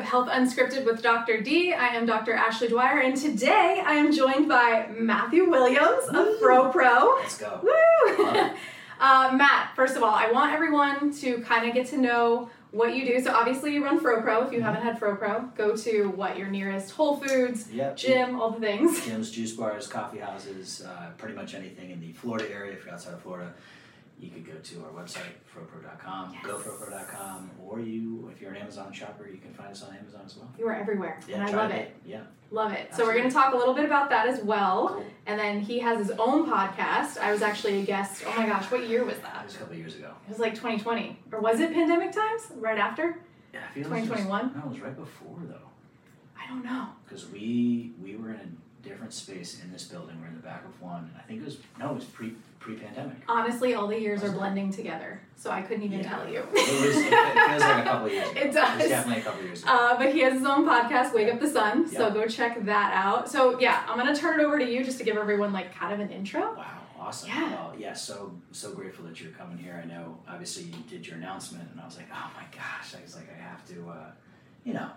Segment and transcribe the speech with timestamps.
[0.00, 1.42] of Health Unscripted with Dr.
[1.42, 1.74] D.
[1.74, 2.32] I am Dr.
[2.32, 7.18] Ashley Dwyer, and today I am joined by Matthew Williams of FroPro.
[7.20, 7.60] Let's go.
[7.62, 8.50] Woo!
[9.02, 12.94] Uh, Matt, first of all, I want everyone to kind of get to know what
[12.94, 13.18] you do.
[13.24, 14.46] So obviously you run FroPro.
[14.46, 17.96] If you haven't had FroPro, go to what your nearest Whole Foods, Yep.
[17.96, 19.00] gym, all the things.
[19.00, 22.74] Gyms, juice bars, coffee houses, uh, pretty much anything in the Florida area.
[22.74, 23.54] If you're outside of Florida,
[24.20, 26.44] you could go to our website, fropro.com, Yes.
[26.44, 30.36] gofropro.com, or you, if you're an Amazon shopper, you can find us on Amazon as
[30.36, 30.50] well.
[30.58, 31.94] You are everywhere, Yeah, and I love it.
[32.04, 32.20] Yeah.
[32.50, 32.92] Love it.
[32.94, 34.88] So we're going to talk a little bit about that as well.
[34.88, 35.04] Cool.
[35.26, 37.16] And then he has his own podcast.
[37.18, 38.24] I was actually a guest.
[38.26, 39.44] Oh my gosh, what year was That that?
[39.46, 40.12] was a couple of years ago.
[40.26, 41.16] It was like 2020.
[41.32, 42.48] Or was it pandemic times?
[42.56, 43.18] Right after?
[43.54, 44.52] Yeah, I feel it was 2021?
[44.56, 45.68] No, it was right before though,
[46.38, 46.88] I don't know.
[47.04, 50.20] because we we were in a different space in this building.
[50.20, 51.02] We're in the back of one.
[51.04, 53.16] and I think it was no, it was pre pre pandemic.
[53.26, 54.34] Honestly, all the years are it?
[54.34, 55.20] blending together.
[55.34, 56.08] So I couldn't even Yeah.
[56.10, 56.40] tell you.
[56.40, 56.96] It was.
[56.96, 58.40] It feels like a couple of years ago.
[58.40, 58.78] It It does.
[58.80, 59.72] was definitely a couple of years ago.
[59.72, 61.88] Uh, but he has his own podcast, Wake Up the Sun.
[61.88, 63.28] So go check that out.
[63.28, 65.92] So yeah, I'm gonna turn it over to you just to give everyone like kind
[65.94, 66.54] of an intro.
[66.54, 66.66] Wow,
[66.98, 67.30] awesome.
[67.30, 67.50] Yeah.
[67.50, 69.80] Well, yeah, so so grateful that you're coming here.
[69.82, 73.02] I know obviously you did your announcement and I was like, oh my gosh, I
[73.02, 74.10] was like, I have to uh,
[74.64, 74.90] you know,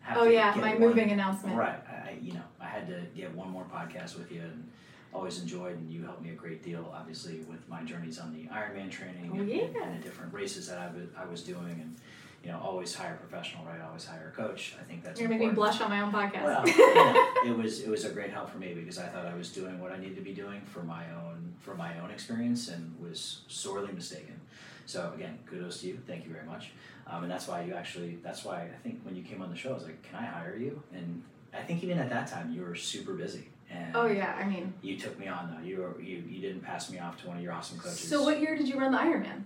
[0.00, 1.54] have Oh yeah, my one- moving announcement.
[1.58, 1.78] Right.
[1.86, 4.70] I, I you know, I had to get one more podcast with you and
[5.12, 8.44] always enjoyed and you helped me a great deal obviously with my journeys on the
[8.54, 9.82] Ironman training Oh, and, and, yeah.
[9.84, 11.96] and the different races that I was, doing and
[12.44, 13.80] you know, always hire a professional, right?
[13.86, 14.74] Always hire a coach.
[14.80, 16.42] I think that's You're make me blush on my own podcast.
[16.44, 19.34] Well, know, it was it was a great help for me because I thought I
[19.34, 22.68] was doing what I needed to be doing for my own for my own experience
[22.68, 24.40] and was sorely mistaken.
[24.86, 25.98] So again, kudos to you.
[26.06, 26.70] Thank you very much.
[27.06, 29.56] Um, and that's why you actually that's why I think when you came on the
[29.56, 30.82] show, I was like, can I hire you?
[30.94, 33.48] And I think even at that time you were super busy.
[33.70, 34.72] And oh yeah, I mean.
[34.82, 35.64] you took me on though.
[35.66, 38.08] You were, you you didn't pass me off to one of your awesome coaches.
[38.08, 39.42] So what year did you run the Ironman?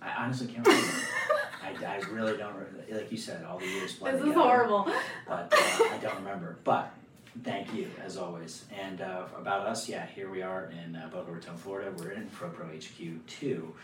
[0.00, 0.88] I honestly can't remember.
[1.62, 4.84] I, I really don't re- like you said all the years This is horrible.
[5.26, 6.56] but uh, I don't remember.
[6.62, 6.92] But
[7.42, 8.64] thank you as always.
[8.80, 11.92] And uh, about us, yeah, here we are in uh, Boca Raton, Florida.
[11.98, 13.74] We're in FroPro HQ two.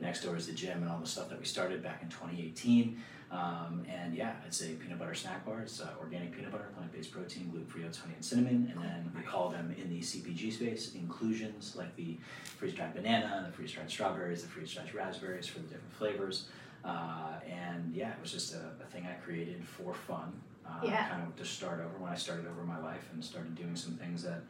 [0.00, 3.02] Next door is the gym and all the stuff that we started back in 2018.
[3.30, 5.60] Um, and yeah, it's a peanut butter snack bar.
[5.62, 8.70] It's uh, organic peanut butter, plant-based protein, gluten-free oats, honey, and cinnamon.
[8.74, 12.16] And then we call them in the CPG space inclusions like the
[12.58, 16.48] freeze-dried banana, the freeze-dried strawberries, the freeze-dried raspberries for the different flavors.
[16.84, 20.32] Uh, and yeah, it was just a, a thing I created for fun,
[20.66, 21.08] uh, Yeah.
[21.08, 23.94] kind of to start over when I started over my life and started doing some
[23.94, 24.42] things that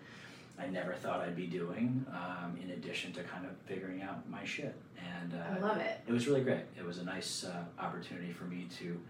[0.58, 4.44] I never thought I'd be doing, um, in addition to kind of figuring out my
[4.44, 4.74] shit.
[4.98, 6.00] And uh, I love it.
[6.06, 6.62] it was really great.
[6.78, 9.00] It was a nice uh, opportunity for me to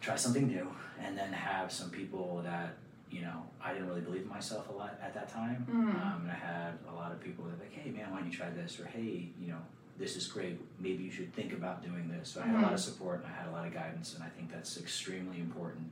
[0.00, 0.68] try something new
[1.00, 2.74] and then have some people that,
[3.10, 5.64] you know, I didn't really believe in myself a lot at that time.
[5.70, 5.74] Mm.
[5.74, 8.30] Um, and I had a lot of people that were like, hey, man, why don't
[8.30, 8.80] you try this?
[8.80, 9.58] Or, hey, you know,
[9.98, 10.60] this is great.
[10.80, 12.30] Maybe you should think about doing this.
[12.30, 14.22] So I had a lot of support and I had a lot of guidance, and
[14.22, 15.90] I think that's extremely important.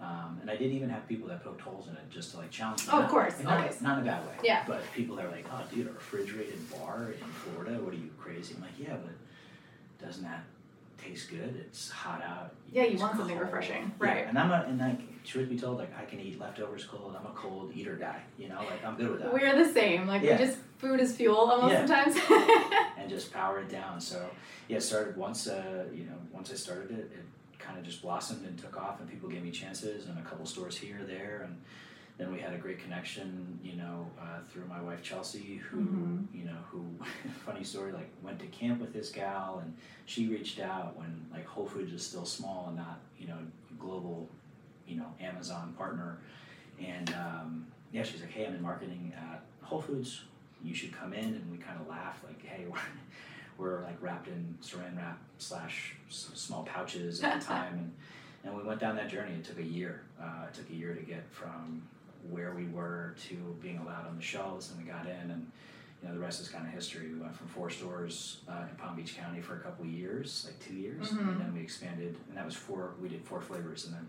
[0.00, 2.50] Um, and I did even have people that poked holes in it just to like
[2.50, 2.88] challenge me.
[2.92, 3.82] Oh, of Not- course, not, always.
[3.82, 4.32] not in a bad way.
[4.42, 4.64] Yeah.
[4.66, 7.72] But people that are like, oh, dude, a refrigerated bar in Florida?
[7.82, 8.54] What are you crazy?
[8.56, 10.44] I'm like, yeah, but doesn't that
[10.96, 11.54] taste good?
[11.66, 12.54] It's hot out.
[12.72, 13.46] Yeah, you it's want something cold.
[13.46, 14.26] refreshing, Yeah, right.
[14.26, 17.14] And I'm a, and like, truth be told, like, I can eat leftovers cold.
[17.18, 18.56] I'm a cold eater guy, you know?
[18.56, 19.32] Like, I'm good with that.
[19.34, 20.06] We're the same.
[20.06, 20.38] Like Yeah.
[20.38, 21.86] we just food is fuel almost Yeah.
[21.86, 22.16] sometimes.
[22.98, 24.00] and just power it down.
[24.00, 24.30] So
[24.68, 27.24] yeah, started once uh, you know once I started it, it
[27.70, 30.44] kind of just blossomed and took off, and people gave me chances and a couple
[30.44, 31.56] stores here there, and
[32.18, 36.26] then we had a great connection, you know, uh, through my wife Chelsea, who Mhm.
[36.34, 36.84] you know who
[37.46, 39.72] funny story like went to camp with this gal, and
[40.06, 43.38] she reached out when like Whole Foods is still small and not you know
[43.78, 44.28] global,
[44.88, 46.18] you know Amazon partner,
[46.80, 50.22] and um, yeah, she's like, hey, I'm in marketing at Whole Foods.
[50.62, 51.24] You should come in.
[51.24, 52.66] And we kind of laugh like hey
[53.60, 57.92] we're, like wrapped in saran wrap slash small pouches at the time and,
[58.44, 60.94] and we went down that journey it took a year uh, it took a year
[60.94, 61.82] to get from
[62.30, 65.50] where we were to being allowed on the shelves and we got in and
[66.02, 68.76] you know the rest is kind of history we went from four stores uh, in
[68.76, 71.28] palm beach county for a couple of years like two years Mhm.
[71.32, 74.06] and then we expanded and that was four we did four flavors and then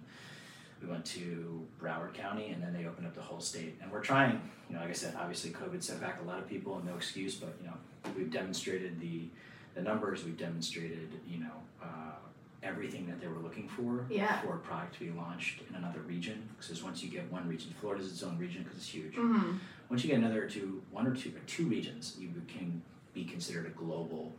[0.81, 3.77] we went to Broward County and then they opened up the whole state.
[3.83, 6.47] And we're trying, you know, like I said, obviously COVID set back a lot of
[6.50, 7.75] people and no excuse, but you know,
[8.15, 9.27] we've demonstrated the
[9.74, 11.86] the numbers, we've demonstrated, you know, uh,
[12.62, 14.42] everything that they were looking for Yeah.
[14.42, 16.44] for a product to be launched in another region.
[16.59, 19.15] Because once you get one region, Florida's its own region because it's huge.
[19.15, 19.53] hmm
[19.89, 22.81] Once you get another two, one or two, or two regions, you can
[23.13, 24.33] be considered a global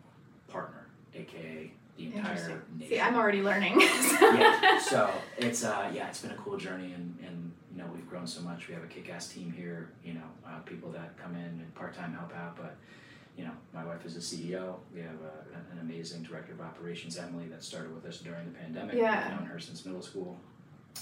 [0.48, 3.80] partner, aka the entire nation See, I'm already learning.
[3.80, 4.78] yeah.
[4.80, 8.26] So it's uh, yeah, it's been a cool journey, and, and you know we've grown
[8.26, 8.68] so much.
[8.68, 9.88] We have a kick-ass team here.
[10.04, 12.76] You know, uh, people that come in and part-time help out, but
[13.36, 14.74] you know, my wife is a CEO.
[14.94, 18.58] We have a, an amazing director of operations, Emily, that started with us during the
[18.58, 18.94] pandemic.
[18.96, 19.24] Yeah.
[19.30, 20.36] I've known her since middle school.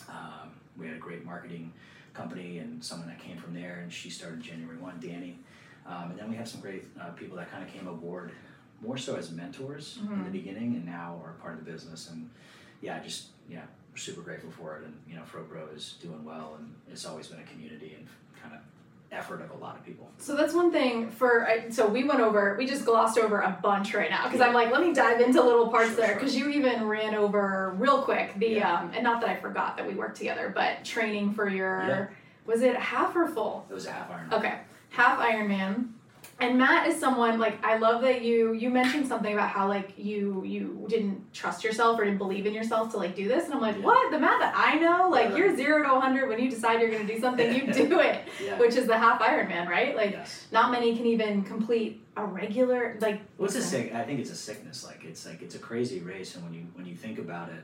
[0.08, 1.72] Um, we had a great marketing
[2.14, 5.38] company and someone that came from there, and she started January 1, Danny.
[5.86, 8.32] Um, and then we have some great uh, people that kind of came aboard
[8.80, 10.24] more so as mentors in Mhm.
[10.24, 12.08] the beginning and now are part of the business.
[12.10, 12.30] And
[12.80, 14.84] yeah, just, yeah, we're super grateful for it.
[14.84, 18.06] And, you know, FroPro is doing well, and it's always been a community and
[18.40, 18.60] kind of
[19.12, 20.08] effort of a lot of people.
[20.18, 21.48] So that's one thing for.
[21.70, 22.54] So we went over.
[22.58, 25.42] We just glossed over a bunch right now because I'm like, let me dive into
[25.42, 26.14] little parts Sure, there sure.
[26.16, 28.80] because you even ran over real quick the Yeah.
[28.80, 32.06] um and not that I forgot that we worked together, but training for your Yeah.
[32.46, 33.66] was it half or full?
[33.70, 34.28] It was a half iron.
[34.32, 34.54] Okay,
[34.90, 35.88] half Ironman.
[36.40, 39.92] And Matt is someone like I love that you you mentioned something about how like
[39.98, 43.54] you you didn't trust yourself or didn't believe in yourself to like do this and
[43.54, 43.84] I'm like Yeah.
[43.84, 45.38] what the Matt that I know like Right.
[45.38, 48.58] you're zero to 100 when you decide you're gonna do something you do it Yeah.
[48.58, 50.46] which is the half Ironman right like yes.
[50.50, 53.94] not many can even complete a regular like What's a sick?
[53.94, 54.84] I think it's a sickness.
[54.84, 57.62] Like it's like it's a crazy race, and when you when you think about it,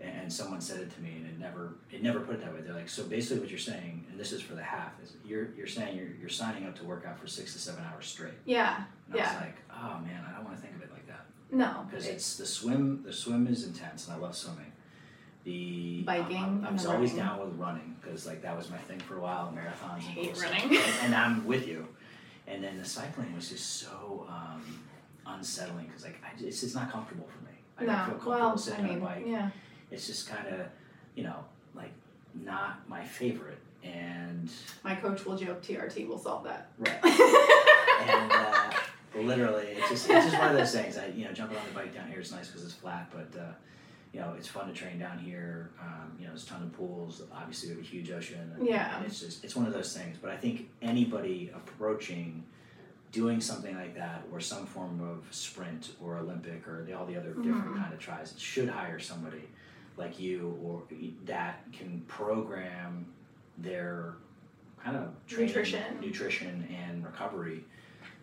[0.00, 2.52] and, and someone said it to me, and it never it never put it that
[2.54, 2.60] way.
[2.60, 5.48] They're like, so basically, what you're saying, and this is for the half, is you're
[5.56, 8.34] you're saying you're you're signing up to work out for six to seven hours straight.
[8.44, 9.32] yeah And I Yeah.
[9.34, 12.06] was like, oh man, I don't want to think of it like that no because
[12.06, 13.02] it's the swim.
[13.04, 14.72] The swim is intense, and I love swimming.
[15.44, 17.24] The Biking I, I was always running.
[17.26, 19.52] down with running because like that was my thing for a while.
[19.56, 19.94] Marathons.
[19.94, 20.50] and hate stuff.
[20.52, 20.76] running.
[20.76, 21.86] and, and I'm with you.
[22.46, 24.62] And then the cycling was just so um,
[25.26, 27.52] unsettling because like I, it's not comfortable for me.
[27.78, 29.24] I don't feel no comfortable well I mean on a bike.
[29.26, 29.50] yeah
[29.90, 30.66] It's just kind of,
[31.14, 31.44] you know,
[31.74, 31.92] like
[32.34, 33.58] not my favorite.
[33.82, 34.50] And
[34.84, 36.98] my coach will joke TRT will solve that right.
[38.08, 38.70] and uh,
[39.16, 40.98] literally, it's just it's just one of those things.
[40.98, 43.40] I you know jumping on the bike down here is nice because it's flat, but
[43.40, 43.52] uh,
[44.12, 45.70] you know it's fun to train down here.
[45.80, 47.22] Um, you know, there's a ton of pools.
[47.34, 48.52] Obviously, we have a huge ocean.
[48.58, 48.94] And, Yeah.
[48.98, 50.18] and it's just it's one of those things.
[50.20, 52.44] But I think anybody approaching
[53.12, 57.16] doing something like that or some form of sprint or Olympic or the, all the
[57.16, 57.76] other different Mhm.
[57.78, 59.48] kind of tris should hire somebody
[59.96, 60.82] like you or
[61.26, 63.06] that can program
[63.58, 64.14] their
[64.82, 66.00] kind of training, Nutrition.
[66.00, 67.64] nutrition and recovery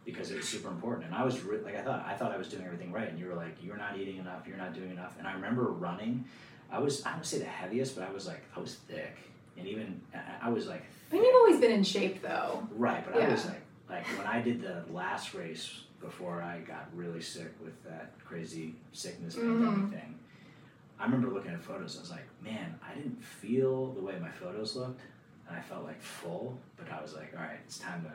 [0.06, 1.06] because it's super important.
[1.06, 3.20] And I was re- like, I thought I thought I was doing everything right, and
[3.20, 5.14] you were like, you're not eating enough, you're not doing enough.
[5.20, 6.26] And I remember running.
[6.72, 9.16] I was I don't say the heaviest, but I was like I was thick,
[9.58, 10.02] and even
[10.42, 13.04] I- was like I mean you've always been in shape though right.
[13.06, 17.22] But I was like like when I did the last race before I got really
[17.22, 19.92] sick with that crazy sickness pandemic Mhm.
[19.92, 20.20] thing.
[21.00, 21.98] I remember looking at photos.
[21.98, 25.02] I was like, man, I didn't feel the way my photos looked,
[25.48, 26.58] and I felt like full.
[26.76, 28.12] But I was like, all right, it's time to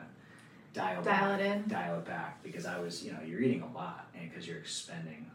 [0.79, 3.61] dial dial back, it in dial it back because I was, you know, you're eating
[3.61, 5.29] a lot, and because you're expending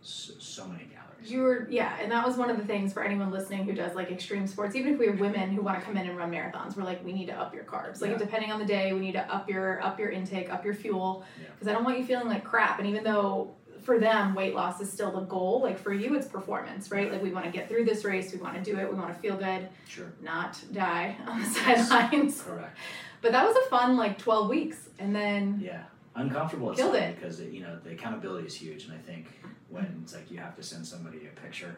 [0.00, 1.30] so, so many calories.
[1.30, 3.94] You were, yeah, and that was one of the things for anyone listening who does
[3.94, 4.76] like extreme sports.
[4.76, 7.02] Even if we have women who want to come in and run marathons, we're like,
[7.04, 8.00] we need to up your carbs.
[8.02, 8.18] Like Yeah.
[8.18, 11.24] depending on the day, we need to up your up your intake, up your fuel,
[11.40, 11.48] Yeah.
[11.54, 12.78] because I don't want you feeling like crap.
[12.78, 13.54] And even though
[13.84, 17.10] for them weight loss is still the goal, like for you it's performance, right?
[17.12, 19.12] Like we want to get through this race, we want to do it, we want
[19.14, 20.12] to feel good, Sure.
[20.22, 22.40] not die on the sidelines.
[22.42, 22.76] Correct.
[23.22, 25.82] But that was a fun like twelve weeks, and then Yeah,
[26.14, 27.16] uncomfortable Killed it.
[27.16, 29.26] because it, you know the accountability is huge, and I think
[29.68, 31.76] when it's like you have to send somebody a picture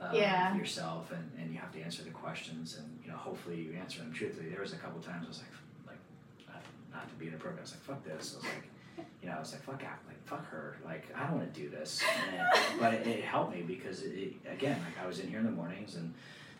[0.00, 0.56] uh, Yeah.
[0.56, 3.98] yourself, and, and you have to answer the questions, and you know hopefully you answer
[4.00, 4.48] them truthfully.
[4.50, 6.62] There was a couple times I was like, like
[6.92, 8.34] not to be inappropriate, I was like, fuck this.
[8.34, 8.68] I was like,
[9.22, 11.60] you know, I was like, fuck out, like fuck her, like I don't want to
[11.60, 12.02] do this.
[12.32, 15.38] And, but it, it helped me because it, it, again, like I was in here
[15.38, 16.12] in the mornings and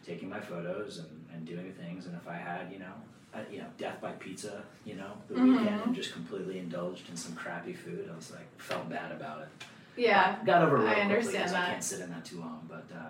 [0.07, 2.93] taking my photos and, and doing things, and if I had, you know,
[3.35, 5.59] uh, you know, death by pizza, you know, the Mhm.
[5.59, 8.09] weekend and just completely indulged in some crappy food.
[8.13, 9.49] I was like, felt bad about it.
[9.97, 11.69] yeah, Got over it I understand that.
[11.69, 13.09] I can't sit in that too long, but uh,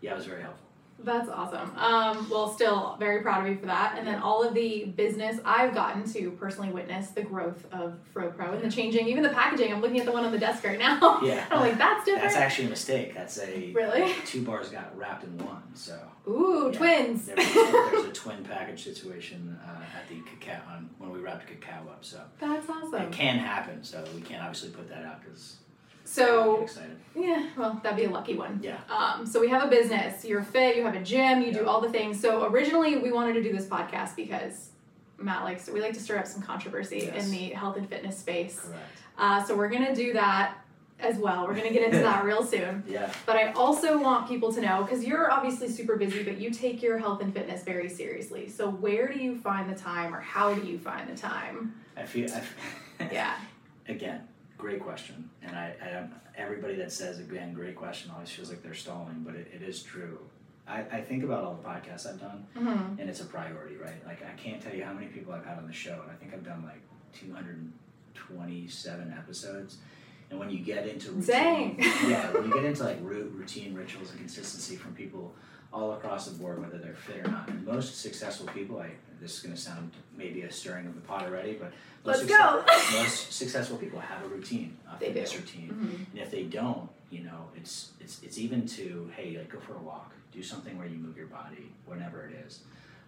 [0.00, 0.66] yeah, it was very helpful.
[1.02, 1.76] That's awesome.
[1.76, 3.96] Um, well, still very proud of you for that.
[3.98, 8.54] And then all of the business I've gotten to personally witness the growth of FroPro
[8.54, 9.70] and the changing, even the packaging.
[9.72, 11.20] I'm looking at the one on the desk right now.
[11.22, 11.46] Yeah.
[11.50, 12.22] I'm like, that's different.
[12.24, 13.12] That's actually a mistake.
[13.14, 14.14] That's a Really?
[14.24, 15.62] two bars got wrapped in one.
[15.74, 16.78] So Ooh, Yeah.
[16.78, 17.26] twins.
[17.26, 17.52] there was,
[17.92, 20.60] there's a twin package situation uh, at the cacao
[20.98, 22.02] when we wrapped cacao up.
[22.04, 22.94] So That's awesome.
[23.02, 23.84] it can happen.
[23.84, 25.56] So we can't obviously put that out because
[26.04, 26.96] So excited.
[27.14, 28.60] yeah, well, that'd be a lucky one.
[28.62, 28.78] Yeah.
[28.88, 30.24] Um, so we have a business.
[30.24, 30.76] You're fit.
[30.76, 31.40] You have a gym.
[31.42, 32.20] You do all the things.
[32.20, 34.70] So originally, we wanted to do this podcast because
[35.18, 37.24] Matt likes we like to stir up some controversy Yes.
[37.24, 38.60] in the health and fitness space.
[38.60, 38.82] Correct.
[39.16, 40.58] Uh, so we're gonna do that
[41.00, 41.46] as well.
[41.46, 42.82] We're gonna get into that real soon.
[42.86, 43.10] Yeah.
[43.26, 46.82] But I also want people to know because you're obviously super busy, but you take
[46.82, 48.48] your health and fitness very seriously.
[48.48, 51.74] So where do you find the time, or how do you find the time?
[51.96, 52.28] I feel.
[52.30, 53.34] I, Yeah.
[53.88, 54.20] Again,
[54.64, 56.06] great question, and I, I
[56.38, 59.82] everybody that says again great question always feels like they're stalling, but it, it is
[59.82, 60.18] true.
[60.66, 62.98] I, I think about all the podcasts I've done, Mm-hmm.
[62.98, 64.00] and it's a priority, right?
[64.06, 66.14] Like I can't tell you how many people I've had on the show, and I
[66.14, 66.80] think I've done like
[67.12, 69.76] 227 episodes.
[70.30, 71.76] And when you get into routine, Dang.
[72.08, 75.34] yeah, when you get into like routine rituals and consistency from people
[75.74, 78.90] all across the board, whether they're fit or not, and most successful people, I
[79.20, 81.72] this is going to sound maybe a stirring of the pot already, but
[82.04, 82.64] most, Let's go.
[82.98, 85.38] most successful people have a routine, a They fitness do.
[85.38, 85.68] routine.
[85.70, 86.10] Mhm.
[86.12, 89.74] And if they don't, you know, it's it's it's even to hey, like go for
[89.74, 92.60] a walk, do something where you move your body, whatever it is.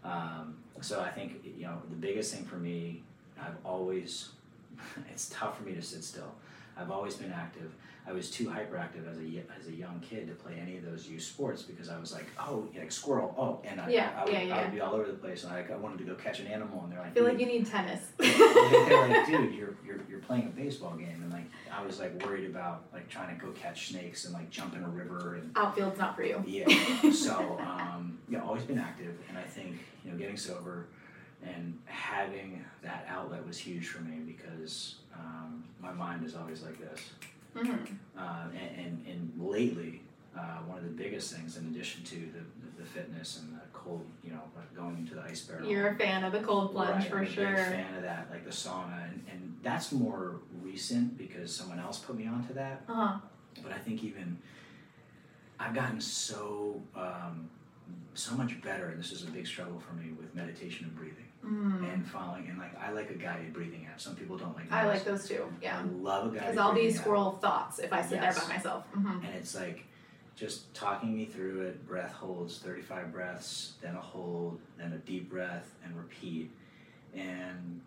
[0.05, 3.03] Um, so I think you know the biggest thing for me,
[3.41, 4.31] I've always,
[5.13, 6.33] it's tough for me to sit still.
[6.77, 7.73] I've always been active.
[8.09, 11.09] I was too hyperactive as a as a young kid to play any of those
[11.09, 14.33] youth sports because I was like, oh, like squirrel, oh, and I, Yeah, I, would,
[14.33, 16.39] yeah, I would be all over the place, and I, I wanted to go catch
[16.39, 18.01] an animal, and they're like, I feel like you need tennis.
[18.19, 21.47] they're like, dude, you're, you're you're playing a baseball game, and like
[21.77, 24.85] I was like worried about like trying to go catch snakes and like jump in
[24.85, 26.43] a river and Outfield's not for you.
[26.47, 26.67] yeah.
[27.13, 30.87] So um, yeah, always been active, and I think you know getting sober
[31.45, 36.79] and having that outlet was huge for me because um, my mind is always like
[36.79, 37.11] this.
[37.57, 40.03] Hmm Uh, and, and, and lately,
[40.37, 44.07] uh, one of the biggest things, in addition to the, the, fitness and the cold,
[44.25, 44.41] you know,
[44.75, 45.69] going into the ice barrel.
[45.69, 47.57] You're a fan of the cold plunge Right, for I'm a big sure.
[47.57, 52.17] fan of that, like the sauna, and, and that's more recent because someone else put
[52.17, 52.83] me onto that.
[52.89, 53.19] Uh huh.
[53.63, 54.39] But I think even
[55.59, 57.51] I've gotten so um,
[58.15, 61.26] so much better, and this is a big struggle for me with meditation and breathing
[61.47, 61.93] Mm.
[61.95, 62.49] and following.
[62.49, 64.01] And like I like a guided breathing app.
[64.01, 64.71] Some people don't like.
[64.73, 65.45] I like those too.
[65.63, 65.79] Yeah.
[65.79, 66.41] I love a guided.
[66.43, 67.03] Because I'll be breathing app.
[67.03, 68.39] squirrel thoughts if I sit Yes.
[68.39, 68.85] there by myself.
[68.93, 69.85] hmm And it's like
[70.35, 71.87] just talking me through it.
[71.87, 76.51] Breath holds 35 breaths, then a hold, then a deep breath, and repeat.
[77.15, 77.81] And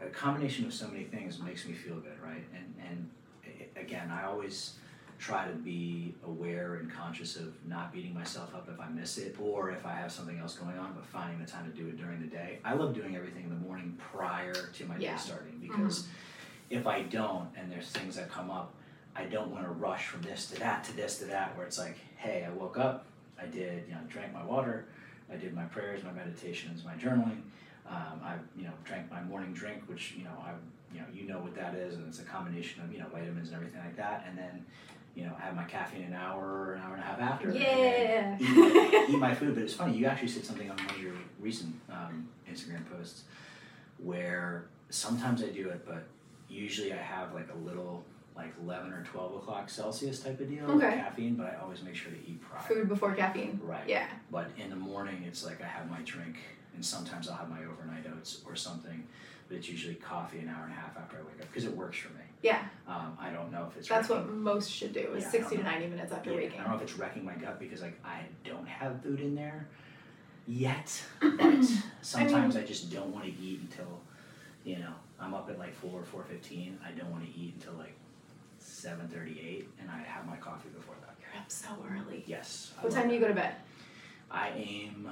[0.00, 2.44] a combination of so many things makes me feel good, right?
[2.54, 3.10] And and
[3.46, 4.74] a- again, I always
[5.18, 9.36] try to be aware and conscious of not beating myself up if I miss it
[9.40, 11.98] or if I have something else going on, but finding the time to do it
[11.98, 12.58] during the day.
[12.64, 15.12] I love doing everything in the morning prior to my Yeah.
[15.14, 16.06] day starting because
[16.70, 18.72] if I don't and there's things that come up,
[19.16, 21.78] I don't want to rush from this to that to this to that where it's
[21.78, 23.04] like, hey, I woke up,
[23.40, 24.86] I did, you know, drank my water,
[25.32, 27.40] I did my prayers, my meditations, my journaling.
[27.90, 30.52] Um, I, you know, drank my morning drink, which you know, I,
[30.94, 33.48] you know, you know what that is, and it's a combination of you know vitamins
[33.48, 34.26] and everything like that.
[34.28, 34.66] And then,
[35.18, 37.50] you know, have my caffeine an hour or an hour and a half after.
[37.50, 38.36] Yeah.
[38.38, 39.96] Eat, eat my food, but it's funny.
[39.96, 43.24] You actually said something on one of your recent um, Instagram posts
[43.98, 46.04] where sometimes I do it, but
[46.48, 48.04] usually I have like a little
[48.36, 50.94] like 11 or 12 o'clock Celsius type of deal with Okay.
[50.96, 52.62] caffeine, but I always make sure to eat prior.
[52.62, 53.58] Food before caffeine.
[53.64, 53.82] Right.
[53.88, 54.06] Yeah.
[54.30, 56.36] But in the morning, it's like I have my drink,
[56.76, 59.02] and sometimes I'll have my overnight oats or something.
[59.48, 61.74] But it's usually coffee an hour and a half after I wake up because it
[61.74, 62.20] works for me.
[62.42, 62.62] Yeah.
[62.86, 65.62] Um, I don't know if it's That's what most should do is Yeah, 60 to
[65.62, 66.60] 90 minutes after yeah, waking.
[66.60, 69.34] I don't know if it's wrecking my gut because like I don't have food in
[69.34, 69.66] there
[70.46, 71.64] yet, but
[72.00, 74.00] sometimes I, just don't want to eat until
[74.64, 76.78] you know I'm up at like four or four fifteen.
[76.86, 77.94] I don't want to eat until like
[78.58, 81.16] seven thirty eight, and I have my coffee before that.
[81.20, 82.24] You're up so early.
[82.26, 82.72] Yes.
[82.80, 83.54] What time do you go to bed?
[84.30, 85.08] I aim.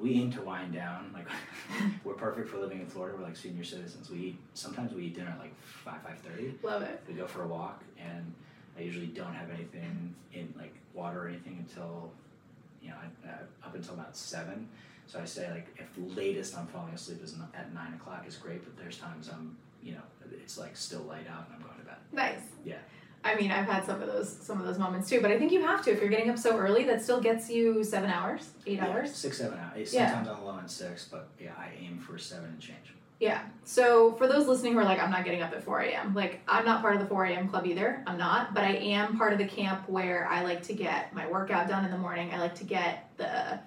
[0.00, 1.10] We aim to wind down.
[1.12, 1.26] Like
[2.04, 3.16] we're perfect for living in Florida.
[3.18, 4.10] We're like senior citizens.
[4.10, 4.38] We eat.
[4.54, 6.54] Sometimes we eat dinner at like five five thirty.
[6.62, 7.02] Love it.
[7.06, 8.32] We go for a walk, and
[8.78, 12.10] I usually don't have anything in like water or anything until
[12.82, 14.68] you know I, uh, up until about seven.
[15.06, 18.36] So I say like if the latest I'm falling asleep is at nine o'clock is
[18.36, 20.02] great, but there's times I'm you know
[20.32, 21.96] it's like still light out and I'm going to bed.
[22.12, 22.40] Nice.
[22.64, 22.78] Yeah.
[23.22, 25.52] I mean, I've had some of those some of those moments too, but I think
[25.52, 26.84] you have to if you're getting up so early.
[26.84, 29.14] That still gets you seven hours, eight Yeah, hours.
[29.14, 29.92] six seven hours.
[29.94, 30.10] Eh, yeah.
[30.14, 32.94] Sometimes the low end six, but yeah, I aim for seven and change.
[33.18, 33.42] Yeah.
[33.64, 36.40] So for those listening who are like, I'm not getting up at 4 a.m., like,
[36.48, 37.48] I'm not part of the 4 a.m.
[37.50, 38.02] club either.
[38.06, 41.28] I'm not, but I am part of the camp where I like to get my
[41.30, 42.32] workout done in the morning.
[42.32, 43.60] I like to get the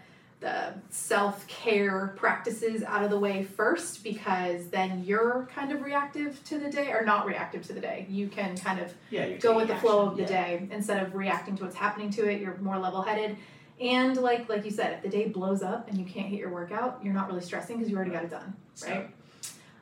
[0.43, 6.43] the self care practices out of the way first because then you're kind of reactive
[6.43, 8.05] to the day or not reactive to the day.
[8.09, 10.27] You can kind of Yeah, go with the flow of the Yeah.
[10.27, 12.41] day instead of reacting to what's happening to it.
[12.41, 13.37] You're more level headed.
[13.79, 16.49] And like like you said, if the day blows up and you can't hit your
[16.49, 19.09] workout, you're not really stressing because you already got it done, So, right?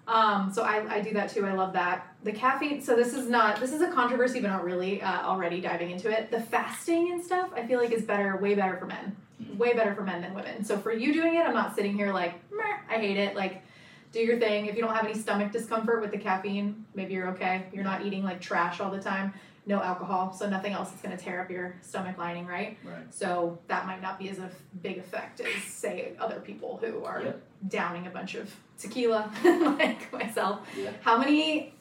[0.07, 1.45] Um, so I, I do that too.
[1.45, 2.15] I love that.
[2.23, 2.81] The caffeine.
[2.81, 5.01] So this is not this is a controversy, but not really.
[5.01, 6.29] Uh, already diving into it.
[6.31, 9.15] The fasting and stuff, I feel like is better, way better for men.
[9.57, 10.63] Way better for men than women.
[10.63, 13.35] So for you doing it, I'm not sitting here like, Meh, I hate it.
[13.35, 13.63] Like,
[14.11, 14.65] do your thing.
[14.65, 17.65] If you don't have any stomach discomfort with the caffeine, maybe you're okay.
[17.73, 19.33] You're not eating like trash all the time.
[19.67, 22.79] No alcohol, so nothing else is going to tear up your stomach lining, right?
[22.83, 23.13] Right.
[23.13, 24.49] So that might not be as a
[24.81, 27.41] big effect as say other people who are Yep.
[27.69, 29.31] downing a bunch of tequila,
[29.79, 30.61] like myself.
[30.75, 30.89] Yeah.
[31.01, 31.75] How many?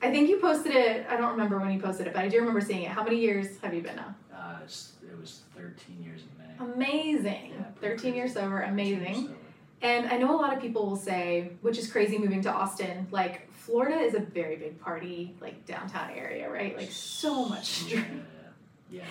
[0.00, 1.06] I think you posted it.
[1.10, 2.88] I don't remember when you posted it, but I do remember seeing it.
[2.88, 4.14] How many years have you been now?
[4.34, 6.22] Uh, it was 13 years.
[6.60, 7.52] Amazing.
[7.56, 8.60] Yeah, pretty 13 years sober.
[8.66, 9.34] 13 years Amazing.
[9.80, 13.06] And I know a lot of people will say, which is crazy moving to Austin,
[13.12, 16.76] like Florida is a very big party, like downtown area, right?
[16.76, 18.22] Like so much Yeah, drink.
[18.90, 19.04] yeah.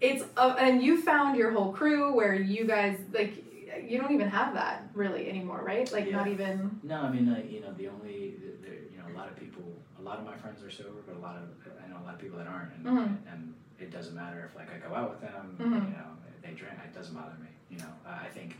[0.00, 3.42] It's uh, and you found your whole crew where you guys like
[3.84, 5.90] you don't even have that really anymore, right?
[5.92, 6.78] Like not even.
[6.82, 9.36] No, I mean, like, you know, the only, the, the, you know, a lot of
[9.36, 9.64] people,
[9.98, 11.48] a lot of my friends are sober, but a lot of,
[11.84, 13.16] I know a lot of people that aren't, and, Mhm.
[13.30, 15.64] and it doesn't matter if like I go out with them, Mhm.
[15.74, 16.15] you know,
[16.56, 17.92] drink, it doesn't bother me, you know.
[18.06, 18.56] I think,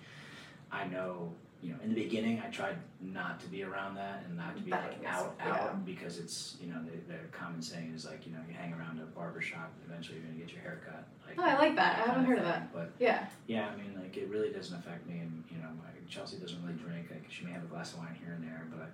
[0.70, 4.36] I know, you know, in the beginning, I tried not to be around that and
[4.36, 5.52] not to be like yes, out, yeah.
[5.54, 8.72] out, because it's, you know, the, the common saying is like, you know, you hang
[8.74, 11.06] around a barber shop, eventually you're gonna get your hair cut.
[11.26, 11.98] Like, Oh, I like that.
[11.98, 12.52] I haven't heard of thing.
[12.52, 12.72] that.
[12.72, 13.26] But Yeah.
[13.46, 16.62] yeah, I mean, like it really doesn't affect me, and you know, my, Chelsea doesn't
[16.62, 17.08] really drink.
[17.10, 18.92] Like she may have a glass of wine here and there, but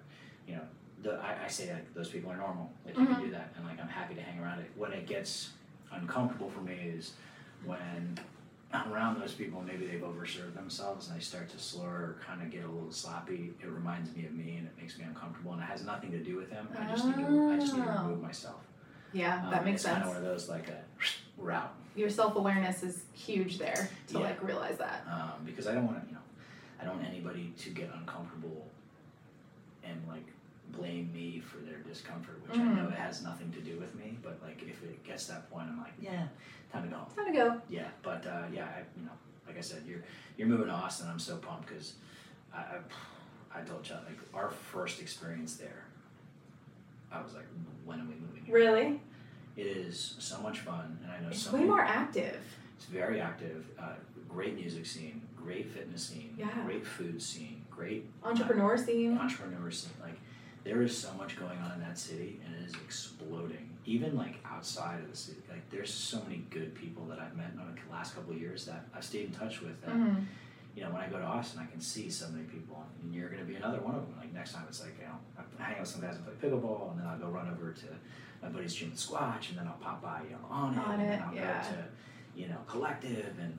[0.49, 0.63] you know,
[1.03, 2.73] the, I, I say like those people are normal.
[2.87, 3.15] Like you Mhm.
[3.17, 4.71] can do that, and like I'm happy to hang around it.
[4.77, 5.51] When it gets
[5.93, 7.13] uncomfortable for me is
[7.67, 8.19] when
[8.91, 9.63] around those people.
[9.67, 12.91] Maybe they've overserved themselves, and they start to slur or kind of get a little
[12.93, 13.53] sloppy.
[13.63, 16.19] It reminds me of me, and it makes me uncomfortable, and it has nothing to
[16.19, 16.69] do with them.
[16.79, 18.03] I just need to, I just need to Oh.
[18.05, 18.61] remove myself.
[19.13, 20.05] Yeah, Um, that makes it's kind sense.
[20.07, 20.81] of one of those like a
[21.37, 21.61] we're.
[21.95, 24.21] Your self awareness is huge there to Yeah.
[24.21, 25.05] like realize that.
[25.07, 26.21] um, because I don't want to, you know,
[26.81, 28.67] I don't want anybody to get uncomfortable
[29.85, 30.32] and like
[30.73, 34.19] blame me for their discomfort, which I know it has nothing to do with me.
[34.23, 36.27] But like if it gets that point, I'm like, yeah,
[36.73, 37.07] time to go.
[37.17, 37.61] Time to go.
[37.69, 39.13] Yeah, but uh, yeah, I, you know,
[39.47, 40.03] like I said, you're
[40.37, 41.09] you're moving to Austin.
[41.11, 41.95] I'm so pumped because
[42.55, 45.85] I, I I told you like our first experience there.
[47.13, 47.45] I was like,
[47.85, 48.43] when are we moving?
[48.47, 48.55] here?
[48.55, 49.01] Really?
[49.57, 52.41] It is so much fun, and I know It's so way many more active.
[52.77, 53.67] it's very active.
[53.79, 53.93] Uh,
[54.29, 56.49] great music scene, great fitness scene, Yeah.
[56.65, 59.19] great food scene, great Entrepreneur uh, scene.
[59.19, 59.91] entrepreneur scene.
[60.01, 60.19] Like
[60.65, 63.69] there is so much going on in that city, and it is exploding.
[63.85, 67.51] Even like outside of the city, like there's so many good people that I've met
[67.53, 69.81] in the last couple of years that I've stayed in touch with.
[69.83, 70.25] That Mhm.
[70.77, 73.29] you know, when I go to Austin, I can see so many people, and you're
[73.29, 74.17] going to be another one of them.
[74.19, 76.35] Like next time, it's like you know, I hang out with some guys and play
[76.49, 77.87] pickleball, and then I'll go run over to
[78.41, 80.93] my buddy's gym at Squatch, and then I'll pop by you know on it, On
[80.95, 81.63] and it, then I'll yeah.
[81.63, 83.59] go to you know collective, and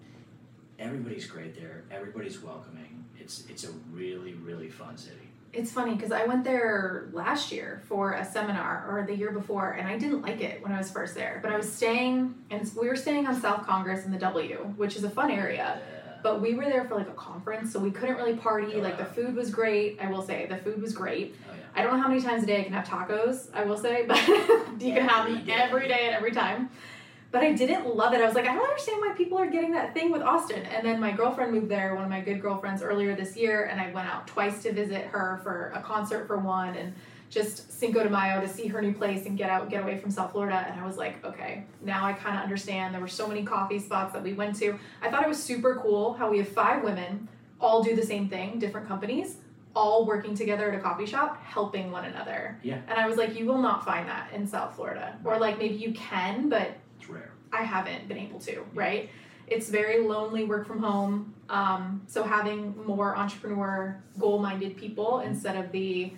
[0.80, 1.84] everybody's great there.
[1.92, 3.04] Everybody's welcoming.
[3.20, 5.28] It's it's a really really fun city.
[5.54, 9.72] It's funny because I went there last year for a seminar or the year before,
[9.72, 11.40] and I didn't like it when I was first there.
[11.44, 14.96] But I was staying, and we were staying on South Congress in the W, which
[14.96, 15.80] is a fun area.
[16.24, 18.82] But we were there for like a conference, so we couldn't really party.
[18.82, 20.00] Like the food was great.
[20.02, 21.36] I will say the food was great.
[21.48, 21.64] Oh yeah.
[21.76, 23.50] I don't know how many times a day I can have tacos.
[23.54, 26.72] I will say, but you can have them every day and every time.
[27.34, 28.22] But I didn't love it.
[28.22, 30.68] I was like, I don't understand why people are getting that thing with Austin.
[30.68, 33.82] And then my girlfriend moved there, one of my good girlfriends, earlier this year, and
[33.82, 36.94] I went out twice to visit her for a concert for one, and
[37.32, 40.12] just Cinco de Mayo to see her new place and get out, get away from
[40.12, 40.64] South Florida.
[40.70, 42.94] And I was like, okay, now I kind of understand.
[42.94, 44.78] There were so many coffee spots that we went to.
[45.02, 47.28] I thought it was super cool how we have five women
[47.60, 49.38] all do the same thing, different companies,
[49.76, 52.60] all working together at a coffee shop, helping one another.
[52.62, 52.82] Yeah.
[52.88, 55.18] And I was like, you will not find that in South Florida.
[55.24, 57.32] Or like maybe you can, but It's rare.
[57.52, 59.10] I haven't been able to, right?
[59.48, 61.34] It's very lonely work from home.
[61.50, 66.14] Um, so having more entrepreneur, goal-minded people instead of the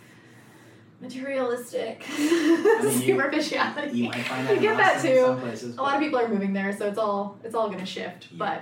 [1.02, 3.98] materialistic mean, superficiality.
[3.98, 5.38] You might find that You get that too.
[5.42, 5.78] places.
[5.78, 8.28] A lot of people are moving there, so it's all it's all gonna shift.
[8.32, 8.38] Yeah.
[8.38, 8.62] But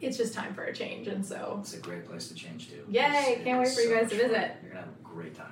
[0.00, 2.84] it's just time for a change, and so It's a great place to change too.
[2.90, 4.30] Yay, It's- can't wait it's for you guys to much fun.
[4.30, 4.56] visit.
[4.62, 5.46] You're gonna have a great time.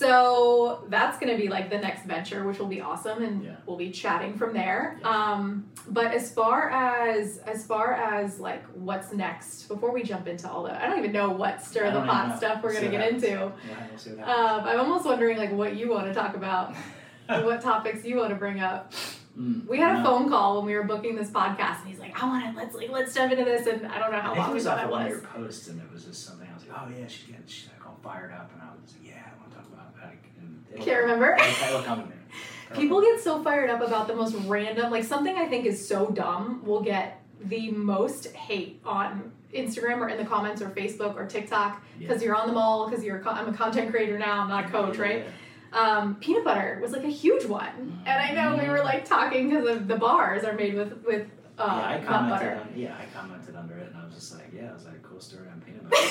[0.00, 3.56] So that's gonna be like the next venture, which will be awesome, and Yeah.
[3.64, 5.00] we'll be chatting from there.
[5.04, 10.50] Um, but as far as as far as like what's next, before we jump into
[10.50, 12.36] all the, I don't even know what stir I the pot know.
[12.36, 13.22] stuff we're gonna get happens.
[13.24, 13.36] into.
[13.36, 13.50] Yeah,
[13.88, 14.62] we'll see what happens.
[14.62, 16.74] Um, I'm almost wondering like what you want to talk about,
[17.26, 18.92] what topics you want to bring up.
[19.38, 22.22] Mm, We had a phone call when we were booking this podcast, and he's like,
[22.22, 24.42] "I want to let's like let's jump into this," and I don't know how think
[24.44, 26.46] long it was off of one of your posts, and it was just something.
[26.50, 28.92] I was like, oh yeah, she's getting, she's like all fired up, and I was
[28.94, 30.06] like, yeah, I want to talk about it.
[30.08, 31.36] Like, and it'll Can't remember.
[31.38, 32.12] It'll, it'll come to me.
[32.74, 36.06] People get so fired up about the most random, like something I think is so
[36.10, 41.26] dumb will get the most hate on Instagram or in the comments or Facebook or
[41.26, 42.08] TikTok Yeah.
[42.08, 43.18] because you're on the mall because you're.
[43.18, 44.40] a con- I'm a content creator now.
[44.40, 45.24] I'm not a coach, Yeah, right?
[45.24, 45.30] yeah.
[45.72, 49.50] Um, peanut butter was like a huge one, and I know we were like talking
[49.50, 52.60] because of the bars are made with with uh, yeah, I commented butter.
[52.62, 55.02] on yeah, I commented under it, and I was just like, yeah, I was like,
[55.02, 56.02] cool story on peanut butter.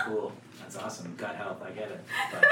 [0.00, 1.14] Cool, that's awesome.
[1.16, 2.00] Gut health, I get it.
[2.32, 2.44] But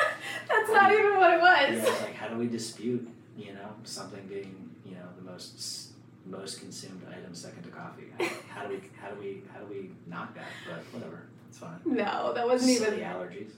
[0.49, 1.89] That's not even what it yeah, was.
[1.89, 5.93] it's like, how do we dispute, you know, something being, you know, the most
[6.27, 8.05] most consumed item second to coffee?
[8.49, 10.49] How do we how do we how do we knock that?
[10.69, 11.79] But whatever, it's fine.
[11.85, 12.85] No, that wasn't even.
[12.91, 13.51] Silly allergies.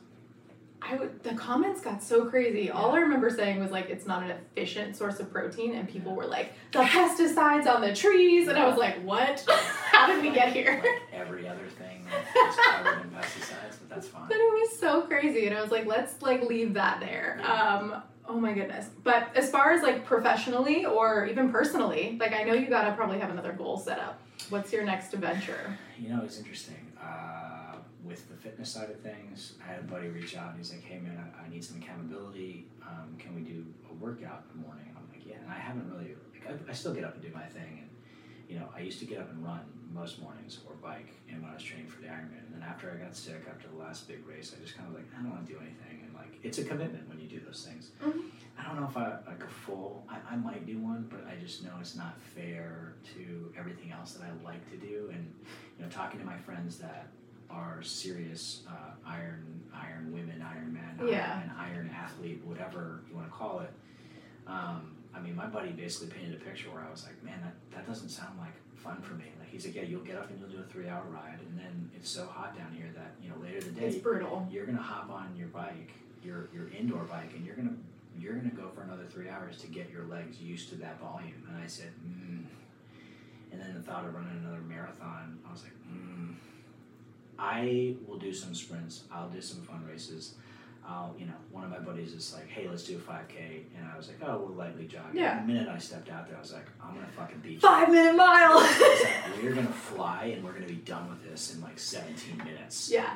[0.85, 2.69] I would, the comments got so crazy.
[2.69, 6.15] All I remember saying was like it's not an efficient source of protein, and people
[6.15, 9.45] were like the pesticides on the trees, and I was like, what?
[9.49, 10.83] How did we get here?
[10.83, 11.72] Like every other like
[12.35, 14.29] it's covered in pesticides, but that's fine.
[14.29, 17.41] But it was so crazy, and I was like, let's like leave that there.
[17.45, 18.87] Um, oh my goodness.
[19.03, 23.19] But as far as like professionally or even personally, like I know you gotta probably
[23.19, 24.21] have another goal set up.
[24.51, 25.79] What's your next adventure?
[25.99, 26.93] You know, it's interesting.
[27.01, 30.73] Uh, with the fitness side of things, I had a buddy reach out and he's
[30.73, 32.67] like, "Hey man, I, I need some accountability.
[32.83, 35.59] Um, can we do a workout in the morning?" And I'm like, "Yeah." And I
[35.59, 36.15] haven't really.
[36.35, 37.91] Like, I, I still get up and do my thing, and
[38.49, 39.61] you know, I used to get up and run
[39.95, 42.45] most mornings or bike, and when I was training for the Ironman.
[42.47, 44.95] And then after I got sick, after the last big race, I just kind of
[44.95, 47.41] like, I don't want to do anything, and like, it's a commitment when you do
[47.45, 47.91] those things.
[48.03, 48.23] Mhm.
[48.59, 50.05] I don't know if I like a full.
[50.09, 54.13] I, I might do one, but I just know it's not fair to everything else
[54.15, 55.11] that I like to do.
[55.13, 55.33] And
[55.79, 57.09] you know, talking to my friends that
[57.51, 61.43] are serious uh, iron iron women, Iron man, Yeah.
[61.43, 63.73] an iron athlete, whatever you want to call it.
[64.47, 67.55] Um, I mean, my buddy basically painted a picture where I was like, man, that,
[67.77, 69.27] that doesn't sound like fun for me.
[69.39, 71.59] Like he's like, yeah, you'll get up and you'll do a three hour ride, and
[71.59, 74.47] then it's so hot down here that you know later in the day It's brutal.
[74.51, 75.93] you're gonna hop on your bike,
[76.25, 77.77] your your indoor bike, and you're gonna
[78.19, 81.47] you're gonna go for another three hours to get your legs used to that volume.
[81.49, 82.45] And I said, mm.
[83.53, 86.35] and then the thought of running another marathon, I was like, mm.
[87.39, 89.05] I will do some sprints.
[89.11, 90.35] I'll do some fun races.
[90.87, 93.63] I'll, you know, one of my buddies is like, hey, let's do a 5K.
[93.79, 95.15] And I was like, oh, we'll lightly jog.
[95.15, 95.41] Yeah.
[95.41, 97.61] The minute I stepped out there, I was like, I'm going to fucking beat you.
[97.61, 98.57] Five minute mile.
[98.57, 98.81] Like,
[99.43, 102.37] We're going to fly and we're going to be done with this in like 17
[102.39, 102.91] minutes.
[102.93, 103.15] yeah.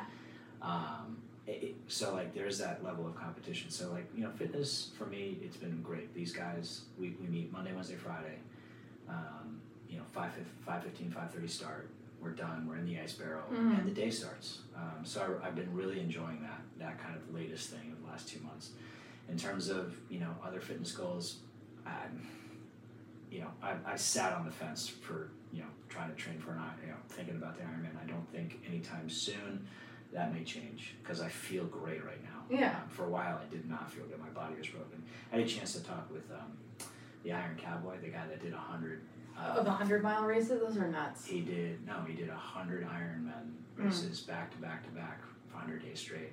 [0.61, 3.69] Um, it, it- so like there's that level of competition.
[3.69, 6.13] So like you know, fitness for me, it's been great.
[6.13, 8.37] These guys, we, we meet Monday, Wednesday, Friday.
[9.09, 10.31] Um, you know, 5,
[10.67, 11.89] 5.15, 5.30 start.
[12.21, 12.67] We're done.
[12.67, 13.79] We're in the ice barrel, Mhm.
[13.79, 14.59] and the day starts.
[14.75, 18.07] Um, so I, I've been really enjoying that that kind of latest thing of the
[18.07, 18.71] last two months.
[19.29, 21.37] In terms of you know other fitness goals,
[21.85, 22.25] I'm,
[23.31, 26.51] you know, I, I sat on the fence for you know trying to train for
[26.51, 27.95] an Iron- you know thinking about the Ironman.
[28.03, 29.67] I don't think anytime soon
[30.13, 32.45] that may change because I feel great right now.
[32.49, 32.77] Yeah.
[32.81, 34.19] Um, for a while, I did not feel good.
[34.19, 35.03] My body was broken.
[35.31, 36.57] I had a chance to talk with um,
[37.23, 39.01] the Iron Cowboy, the guy that did a hundred.
[39.39, 41.25] Of the um, hundred mile races, those are nuts.
[41.25, 43.85] He did no, he did a hundred Ironman hmm.
[43.85, 46.31] races back to back to back for hundred days straight.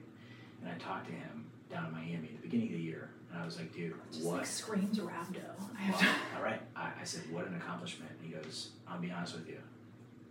[0.62, 3.40] And I talked to him down in Miami at the beginning of the year, and
[3.42, 4.38] I was like, dude, Just what?
[4.38, 5.42] like screams rhabdo.
[5.78, 6.60] I Well, have to- all right.
[6.74, 8.10] I, I said, what an accomplishment.
[8.22, 9.58] He goes, I'll be honest with you.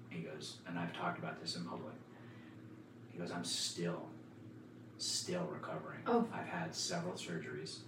[0.09, 1.93] He goes, and I've talked about this in public.
[3.12, 4.07] He goes, I'm still,
[4.97, 5.99] still recovering.
[6.07, 6.25] Oh.
[6.33, 7.79] I've had several surgeries.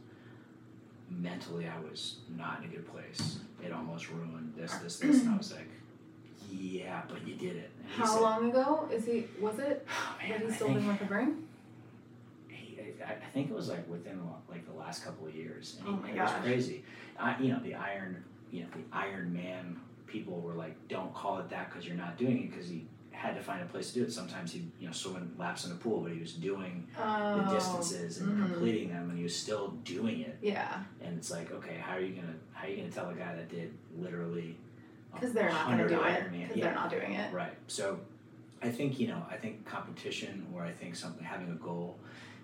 [1.10, 3.40] Mentally, I was not in a good place.
[3.64, 5.22] It almost ruined this, this, this.
[5.22, 5.70] And I was like,
[6.52, 7.72] yeah, but you did it.
[7.96, 9.26] How said, long ago is he?
[9.40, 9.86] Was it?
[9.98, 11.44] Oh, man, he's I still think, been recovering?
[12.48, 15.78] he, I, I think it was like within like the last couple of years.
[15.80, 16.84] And Oh he- my it was crazy.
[17.20, 21.40] I, you know, the Iron, you know, the Iron Man people were like, don't call
[21.40, 22.86] it that because you're not doing it because he
[23.16, 24.12] had to find a place to do it.
[24.14, 27.38] Sometimes he, you know, swimming laps in a pool, but he was doing Oh.
[27.46, 28.52] the distances and mhm.
[28.52, 30.38] completing them, and he was still doing it.
[30.42, 33.14] Yeah, And it's like, okay, how are you gonna, how are you gonna tell a
[33.14, 34.58] guy that did literally?
[35.14, 36.30] because they're not to do it.
[36.30, 36.66] Because Yeah.
[36.66, 37.34] they're not doing it.
[37.34, 37.54] Right.
[37.68, 38.02] So
[38.62, 41.98] I think, you know, I think competition or I think something having a goal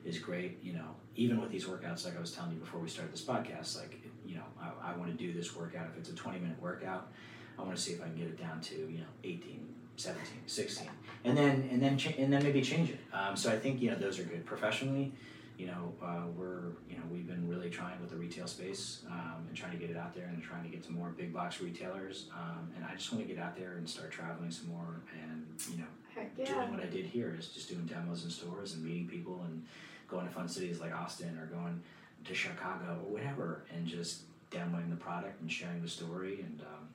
[0.06, 0.58] is great.
[0.64, 3.24] You know, even with these workouts, like I was telling you before we started this
[3.26, 5.88] podcast, like, you know, I, I want to do this workout.
[5.92, 7.12] If it's a 20 minute workout,
[7.60, 9.68] I want to see if I can get it down to, you know, 18,
[10.02, 10.90] 17, 16,
[11.26, 13.00] and then, and then, cha- and then maybe change it.
[13.14, 14.46] Um, so I think, you know, those are good.
[14.46, 15.12] Professionally,
[15.58, 19.46] you know, uh, we're, you know, we've been really trying with the retail space um,
[19.48, 21.62] and trying to get it out there and trying to get to more big box
[21.62, 22.26] retailers.
[22.34, 25.46] Um, and I just want to get out there and start traveling some more and,
[25.72, 25.86] you know,
[26.16, 26.46] Heck yeah.
[26.46, 29.64] doing what I did here is just doing demos in stores and meeting people and
[30.10, 31.80] going to fun cities like Austin or going
[32.26, 36.90] to Chicago or whatever and just demoing the product and sharing the story and um,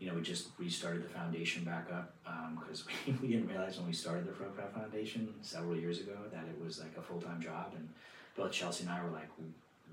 [0.00, 2.14] you know we just restarted the foundation back up
[2.58, 6.44] because we, we didn't realize when we started the Pro Foundation several years ago that
[6.48, 7.88] it was like a full-time job and
[8.36, 9.28] both Chelsea and I were like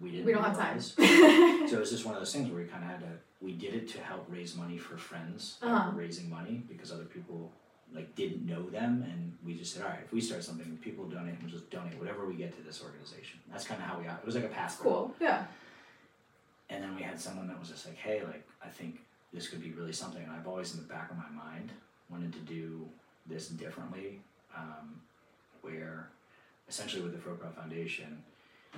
[0.02, 0.80] we didn't We don't have time.
[0.82, 3.08] so it was just one of those things where we kind of had to
[3.41, 5.91] we did it to help raise money for friends Uh-huh.
[5.93, 7.52] raising money because other people
[7.93, 11.06] like didn't know them and we just said all right if we start something people
[11.06, 14.04] donate we'll just donate whatever we get to this organization that's kind of how we
[14.06, 15.15] got it was like a passport cool.
[15.22, 15.46] Yeah.
[16.70, 19.00] and then we had someone that was just like hey like i think
[19.34, 21.72] this could be really something and i've always in the back of my mind
[22.10, 22.88] wanted to do
[23.28, 24.20] this differently
[24.56, 25.02] um,
[25.62, 26.10] where
[26.70, 28.22] essentially with the FroPro Foundation,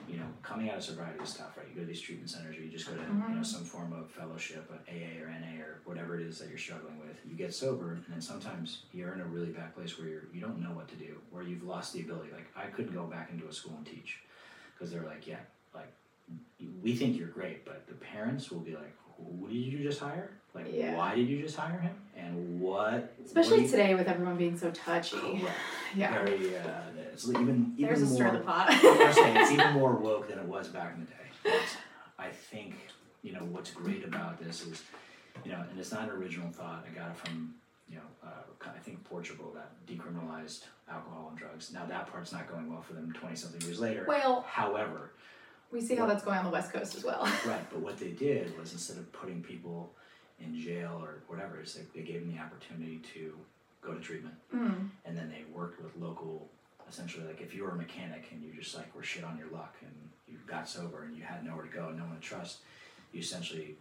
[0.08, 1.68] you know, coming out of sobriety is tough, right?
[1.70, 3.46] You go to these treatment centers or you just go to, you know, Mhm.
[3.46, 7.00] some form of fellowship, an AA or NA or whatever it is that you're struggling
[7.00, 7.18] with.
[7.28, 10.42] You get sober and then sometimes you're in a really bad place where you're, you
[10.42, 12.32] don't know what to do, or you've lost the ability.
[12.32, 14.20] Like I couldn't go back into a school and teach
[14.74, 15.40] because they're like, yeah,
[15.74, 15.92] like
[16.84, 20.32] we think you're great, but the parents will be like, who did you just hire?
[20.54, 20.96] Like, Yeah.
[20.96, 21.96] why did you just hire him?
[22.16, 23.14] And what?
[23.24, 25.18] Especially what today with everyone being so touchy.
[25.18, 25.56] Correct.
[25.96, 26.24] Yeah.
[26.24, 26.56] Very.
[26.56, 26.70] Uh,
[27.12, 28.32] it's even even There's a more.
[28.32, 28.68] the pot.
[28.70, 31.16] I'm saying it's even more woke than it was back in the day.
[31.44, 32.76] But I think
[33.24, 34.84] you know what's great about this is,
[35.44, 36.86] you know, and it's not an original thought.
[36.88, 37.56] I got it from
[37.90, 41.72] you know uh, I think Portugal that decriminalized alcohol and drugs.
[41.74, 44.06] Now that part's not going well for them twenty something years later.
[44.08, 45.10] Well, However,
[45.72, 47.24] we see how that's going on the West Coast as well.
[47.48, 47.68] right.
[47.72, 49.92] But what they did was instead of putting people
[50.43, 53.34] in jail or whatever, it's like they gave them the opportunity to
[53.82, 54.89] go to treatment Mm.
[55.06, 56.47] and then they worked with local
[56.89, 59.47] essentially like if you were a mechanic and you just like were shit on your
[59.49, 59.91] luck and
[60.28, 62.58] you got sober and you had nowhere to go and no one to trust
[63.13, 63.75] you essentially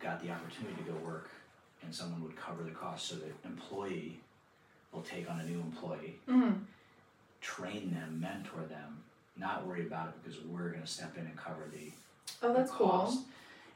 [0.00, 1.28] got the opportunity to go work
[1.82, 4.18] and someone would cover the cost so the employee
[4.92, 6.60] will take on a new employee Mm.
[7.40, 9.02] train them mentor them
[9.36, 11.92] not worry about it because we're going to step in and cover the
[12.42, 12.88] Oh, that's the cool.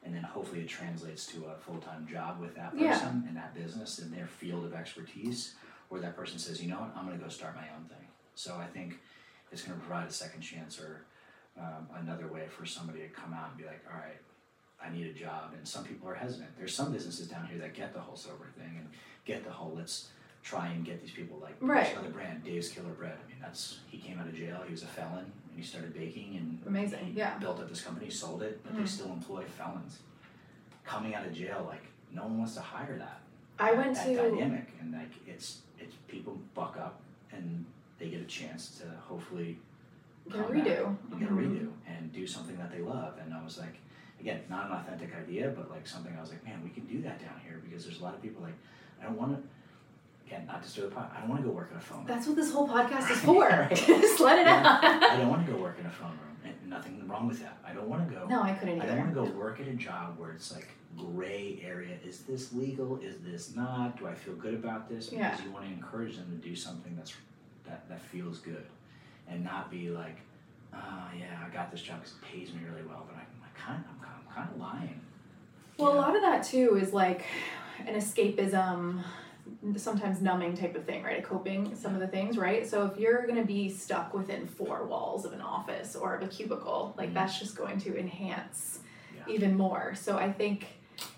[0.05, 2.99] And then hopefully it translates to a full time job with that Yeah.
[2.99, 5.55] person in that business in their field of expertise,
[5.91, 8.07] or that person says, you know what, I'm going to go start my own thing.
[8.35, 8.99] So I think
[9.53, 11.05] it's going to provide a second chance or
[11.59, 14.19] um, another way for somebody to come out and be like, all right,
[14.83, 15.53] I need a job.
[15.57, 16.57] And some people are hesitant.
[16.59, 18.88] There's some businesses down here that get the whole sober thing and
[19.25, 20.09] get the whole let's
[20.43, 21.93] try and get these people like Right.
[21.93, 23.17] another brand, Dave's Killer Bread.
[23.25, 24.61] I mean, that's he came out of jail.
[24.67, 27.39] He was a felon and he started baking and Amazing, yeah.
[27.39, 28.79] built up this company, sold it, but Mm.
[28.79, 30.01] they still employ felons.
[30.85, 33.21] Coming out of jail, like no one wants to hire that.
[33.59, 37.01] I that- went that to dynamic, and like it's it's people buck up
[37.33, 37.65] and
[37.99, 39.59] they get a chance to hopefully
[40.29, 40.97] get a redo.
[41.11, 41.39] and get a Mhm.
[41.39, 43.19] redo and do something that they love.
[43.19, 43.77] And I was like,
[44.21, 47.01] again, not an authentic idea, but like something I was like, man, we can do
[47.03, 48.55] that down here because there's a lot of people like,
[49.01, 49.49] I don't want to.
[50.27, 51.13] Again, not to stir the pot.
[51.17, 51.99] I don't want to go work in a phone.
[51.99, 52.07] room.
[52.07, 53.43] That's what this whole podcast is for.
[53.49, 53.71] Right.
[53.77, 54.85] Just let it I out.
[54.85, 57.59] I don't want to go work in a phone room, and nothing wrong with that.
[57.67, 58.27] I don't want to go.
[58.27, 60.69] no, I couldn't I don't want to go work at a job where it's like
[60.97, 61.97] gray area.
[62.07, 62.99] Is this legal?
[63.01, 63.99] Is this not?
[63.99, 65.07] Do I feel good about this?
[65.11, 65.45] Because Yeah.
[65.45, 67.15] you want to encourage them to do something that's
[67.67, 68.65] that, that feels good,
[69.29, 70.17] and not be like,
[70.75, 70.79] oh
[71.19, 74.01] yeah, I got this job because it pays me really well, but I'm kind, I'm
[74.05, 75.01] kind, I'm kind of lying.
[75.79, 77.25] Well, a lot of that too is like
[77.87, 79.03] an escapism,
[79.77, 81.19] sometimes numbing type of thing, right?
[81.19, 82.67] A coping, some of the things, right?
[82.67, 86.29] So if you're gonna be stuck within four walls of an office or of a
[86.29, 87.15] cubicle, like Mhm.
[87.15, 88.81] that's just going to enhance
[89.15, 89.23] Yeah.
[89.35, 89.95] even more.
[89.95, 90.67] So I think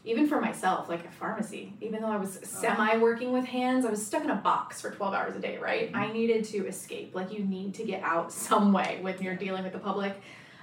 [0.04, 2.46] even for myself, like a pharmacy, even though I was Uh-huh.
[2.46, 5.58] semi working with hands, I was stuck in a box for 12 hours a day,
[5.58, 5.92] right?
[5.92, 5.96] Mhm.
[5.96, 7.14] I needed to escape.
[7.14, 10.20] Like you need to get out some way when you're dealing with the public.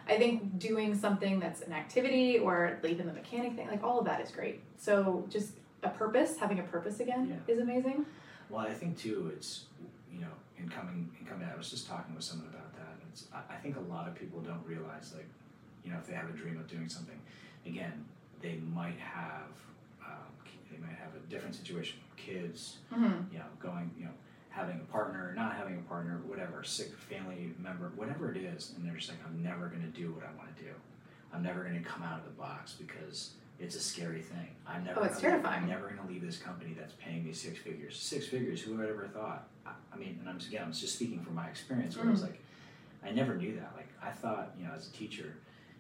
[0.08, 4.06] I think doing something that's an activity or even the mechanic thing, like all of
[4.06, 4.62] that is great.
[4.78, 7.54] So just a purpose, having a purpose again Yeah.
[7.54, 8.06] is amazing.
[8.50, 9.66] Well, I think too, it's
[10.14, 11.48] you know, in coming in coming.
[11.52, 12.88] I was just talking with someone about that.
[13.02, 15.28] and It's I, I think a lot of people don't realize like,
[15.84, 17.20] you know, if they have a dream of doing something,
[17.66, 18.06] again,
[18.42, 19.50] they might have
[20.06, 20.28] um,
[20.72, 23.32] they might have a different situation, kids, Mm-hmm.
[23.34, 24.12] you know, going, you know,
[24.50, 28.86] having a partner, not having a partner, whatever, sick family member, whatever it is, and
[28.86, 30.72] they're just like, I'm never gonna do what I want to do.
[31.34, 33.32] I'm never gonna come out of the box because
[33.62, 34.48] it's a scary thing.
[34.68, 35.00] I'm never.
[35.02, 35.64] Oh, it's gonna leave- terrifying.
[35.64, 37.98] I'm never gonna leave this company that's paying me six figures.
[37.98, 38.62] Six figures.
[38.62, 39.48] Who would have ever thought?
[39.66, 41.96] I, I mean, and I'm just, again, I'm just speaking from my experience.
[41.98, 42.24] Where I was Mm.
[42.24, 42.40] like,
[43.06, 43.74] I never knew that.
[43.76, 45.36] Like, I thought, you know, as a teacher,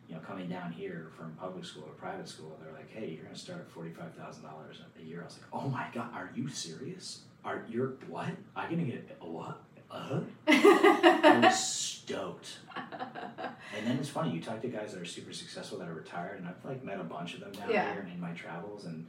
[0.07, 3.23] you know, coming down here from public school to private school, they're like, hey, you're
[3.23, 5.21] gonna start at forty-five thousand dollars a year.
[5.21, 7.21] I was like, oh my god, are you serious?
[7.43, 8.27] Are you're what?
[8.55, 9.61] I'm gonna get a what?
[9.89, 10.21] Uh?
[10.47, 12.57] Was stoked.
[12.75, 16.39] And then it's funny, you talk to guys that are super successful that are retired,
[16.39, 17.93] and I've like met a bunch of them down Yeah.
[17.93, 19.07] here in my travels, and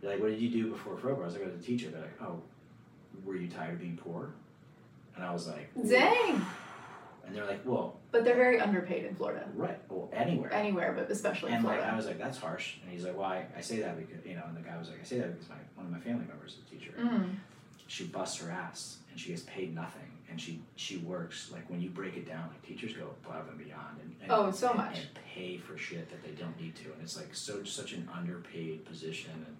[0.00, 1.90] they're like, "What did you do before FroPro?" I was like, "I was a teacher."
[1.90, 2.42] They're like, "Oh,
[3.24, 4.30] were you tired of being poor?"
[5.16, 6.44] And I was like, Dang.
[7.26, 9.46] And they're like, "Well, But they're very underpaid in Florida.
[9.54, 11.92] right, well, anywhere." Anywhere, but especially in And like Florida.
[11.92, 14.44] I was like, "That's harsh." And he's like, "Why?" I say that because you know,
[14.48, 16.52] and the guy was like, "I say that because my one of my family members
[16.54, 16.92] is a teacher.
[16.98, 17.36] Mm.
[17.86, 21.80] She busts her ass and she gets paid nothing, and she she works like when
[21.80, 24.78] you break it down, like teachers go above and beyond and, and Oh, so and-
[24.78, 24.98] much.
[24.98, 28.08] and pay for shit that they don't need to, and it's like so such an
[28.14, 29.56] underpaid position and.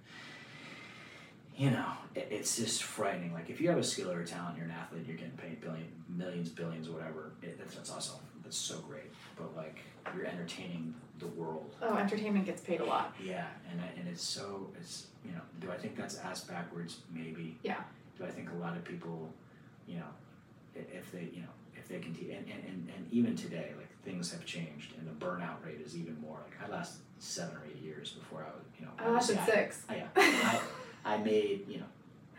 [1.57, 3.35] You know, it, it's just frightening.
[3.35, 5.61] Like if you have a skill or a talent, you're an athlete, you're getting paid
[5.61, 7.33] billion, millions, billions, whatever.
[7.43, 8.21] It, that's, that's awesome.
[8.43, 9.11] That's so great.
[9.37, 9.81] But like
[10.17, 11.75] you're entertaining the world.
[11.83, 13.15] Oh, entertainment gets paid a lot.
[13.23, 15.41] Yeah, and uh, and it's so it's you know.
[15.61, 17.01] Do I think that's ass backwards?
[17.13, 17.59] Maybe.
[17.63, 17.81] Yeah.
[18.19, 19.31] Do I think a lot of people,
[19.87, 20.07] you know,
[20.75, 24.45] if they you know if they continue and, and, and, even today like things have
[24.45, 26.39] changed and the burnout rate is even more.
[26.45, 28.93] Like I lasted seven or eight years before I was you know.
[28.99, 29.83] I lasted six.
[29.89, 30.61] I, yeah, I,
[31.05, 31.87] I made you know.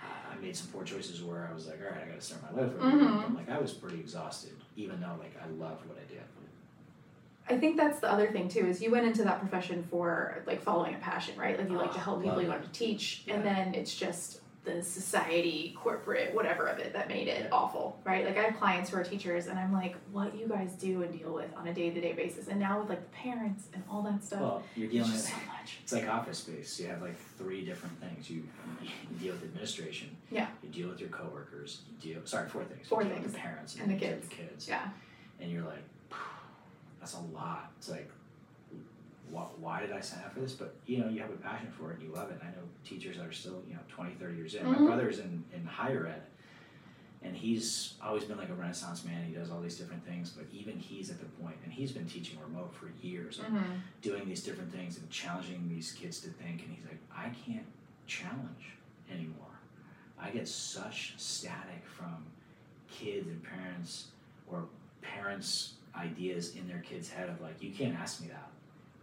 [0.02, 2.42] I made some poor choices where I was like, all right, I got to start
[2.56, 2.72] my life.
[2.72, 3.36] Mhm.
[3.36, 6.22] Like I was pretty exhausted, even though like I loved what I did.
[7.50, 10.62] I think that's the other thing too is you went into that profession for like
[10.62, 11.58] following a passion, right?
[11.60, 14.40] Like you like to Oh, help people, you want to teach, and then it's just
[14.64, 18.24] the society, corporate, whatever of it that made it awful, right?
[18.26, 21.18] Like I have clients who are teachers, and I'm like, what you guys do and
[21.18, 23.84] deal with on a day to day basis, and now with like the parents and
[23.90, 25.80] all that stuff, Well, you're dealing with so much.
[25.82, 26.80] it's like office space.
[26.80, 28.30] You have like three different things.
[28.30, 28.44] You,
[28.84, 30.16] you deal with administration.
[30.30, 30.46] Yeah.
[30.62, 31.82] You deal with your coworkers.
[32.04, 32.88] You deal sorry four things.
[32.88, 33.34] Four you deal with things.
[33.34, 34.28] the parents And the kids.
[34.30, 34.68] the kids.
[34.68, 34.90] Yeah.
[35.40, 35.84] And you're like,
[37.00, 37.72] that's a lot.
[37.80, 38.12] It's like,
[39.32, 40.54] why, why did I sign up for this?
[40.54, 42.00] But you know, you have a passion for it.
[42.00, 42.40] and You love it.
[42.42, 44.66] And I know teachers that are still you know 20, 30 years in.
[44.66, 44.80] Mhm.
[44.80, 46.22] My brother's in in higher ed.
[47.24, 49.24] And he's always been like a renaissance man.
[49.28, 52.08] He does all these different things, but even he's at the point, and he's been
[52.08, 53.38] teaching remote for years.
[53.38, 53.62] Mm-hmm.
[54.02, 57.66] doing these different things and challenging these kids to think and he's like i can't
[58.08, 58.72] challenge
[59.12, 59.54] anymore
[60.20, 62.26] i get such static from
[62.90, 64.08] kids and parents
[64.52, 64.66] or
[65.02, 68.50] parents ideas in their kids head of like you can't ask me that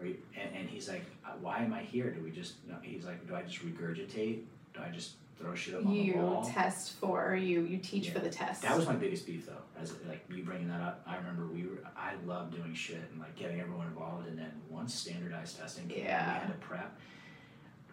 [0.01, 3.27] and, and he's like "Uh, why am i here do we just no, he's like
[3.27, 4.41] do i just regurgitate
[4.75, 6.45] do i just throw shit up on the wall?
[6.45, 8.13] You test for you you teach Yeah.
[8.15, 8.63] for the test.
[8.63, 9.53] that was my biggest beef though.
[9.81, 11.79] As like you bringing that up, I remember we were.
[11.97, 16.05] I love doing shit and like getting everyone involved, and then once standardized testing came,
[16.05, 16.27] Yeah.
[16.35, 16.99] we had to prep.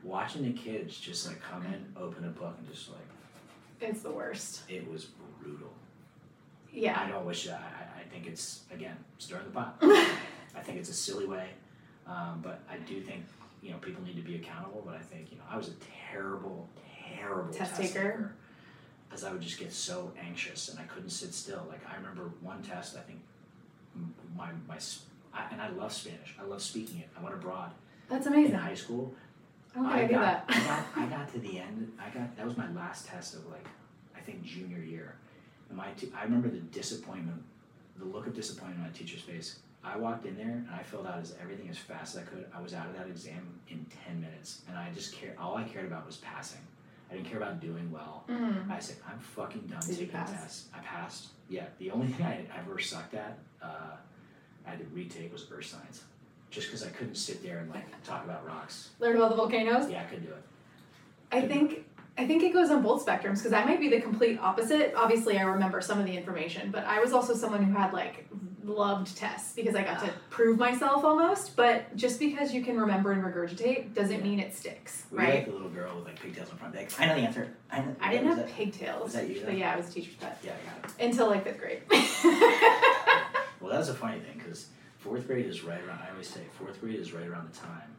[0.04, 2.98] Watching the kids just like come in, open a book, and just like
[3.80, 4.62] it's the worst.
[4.68, 5.06] it was
[5.40, 5.72] brutal.
[6.74, 7.00] Yeah.
[7.00, 7.48] I don't wish.
[7.48, 9.78] I, I I think it's again stirring the pot.
[9.82, 11.50] I think it's a silly way,
[12.08, 13.26] um, but I do think
[13.62, 14.84] you know people need to be accountable.
[14.86, 15.74] But I think you know I was a
[16.12, 16.68] terrible,
[17.18, 18.34] terrible Test test, taker.
[19.08, 21.66] because I would just get so anxious and I couldn't sit still.
[21.70, 22.96] Like I remember one test.
[22.98, 23.20] I think
[24.38, 24.78] my my
[25.34, 26.36] I, and I love Spanish.
[26.40, 27.10] I love speaking it.
[27.18, 27.72] I went abroad
[28.10, 28.54] That's amazing.
[28.54, 29.14] in high school.
[29.78, 30.58] I I, knew got, that.
[30.58, 31.92] I got I got to the end.
[32.00, 33.66] I got that was my last test of like
[34.16, 35.16] I think junior year.
[35.70, 37.42] And my t- I remember the disappointment,
[37.98, 39.60] the look of disappointment on my teacher's face.
[39.86, 42.46] I walked in there and I filled out as everything as fast as I could.
[42.56, 45.38] I was out of that exam in ten minutes, and I just cared.
[45.38, 46.62] All I cared about was passing.
[47.10, 48.24] I didn't care about doing well.
[48.28, 48.70] Mm.
[48.70, 50.32] I said, I'm fucking done Did taking pass?
[50.32, 50.66] tests.
[50.74, 51.28] I passed.
[51.50, 53.96] Yeah, the only thing I ever sucked at, uh,
[54.66, 56.04] I had to retake was earth science,
[56.50, 58.90] just because I couldn't sit there and like talk about rocks.
[59.00, 59.90] Learn about the volcanoes.
[59.90, 60.44] Yeah, I couldn't do it.
[61.32, 61.86] I think
[62.18, 64.94] I think it goes on both spectrums because I might be the complete opposite.
[64.96, 68.28] Obviously, I remember some of the information, but I was also someone who had like
[68.66, 70.14] loved tests because I got to ah.
[70.30, 71.56] prove myself almost.
[71.56, 75.36] But just because you can remember and regurgitate doesn't mean it sticks, Were right?
[75.36, 76.76] like the little girl with like pigtails in front?
[76.76, 77.48] Like, I know the answer.
[77.72, 77.96] I know.
[78.00, 80.40] I didn't have that- pigtails, was that you, but yeah, I was a teacher's pet
[80.44, 81.06] Yeah, I got it.
[81.06, 81.82] until like fifth grade.
[83.62, 84.68] Well, that's a funny thing because
[85.00, 86.00] fourth grade is right around.
[86.06, 87.96] I always say fourth grade is right around the time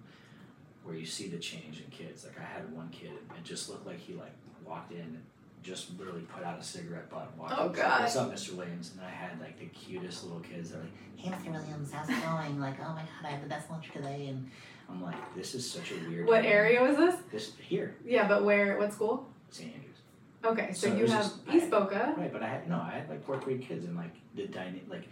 [0.85, 2.25] where you see the change in kids.
[2.25, 4.31] Like I had one kid, it just looked like he like
[4.65, 5.23] walked in, and
[5.67, 7.29] just literally put out a cigarette butt.
[7.33, 8.01] and Walked Oh, up, God.
[8.03, 8.55] What's up, Mr.
[8.55, 8.93] Williams?
[8.93, 10.71] And then I had like the cutest little kids.
[10.71, 11.53] They're like, Hey, Mr.
[11.53, 12.61] Williams, how's it going?
[12.61, 14.49] Like, oh my god, I had the best lunch today, and
[14.89, 16.27] I'm like, this is such a weird.
[16.29, 17.15] what area was this?
[17.33, 18.79] This here, Yeah, but where?
[18.79, 19.27] What school?
[19.51, 19.73] St.
[19.75, 19.97] Andrews.
[20.45, 22.15] Okay, so, So you have just- East Boca.
[22.17, 24.79] Right, but I had no, I had like fourth grade kids and like the dyna-
[24.89, 25.09] like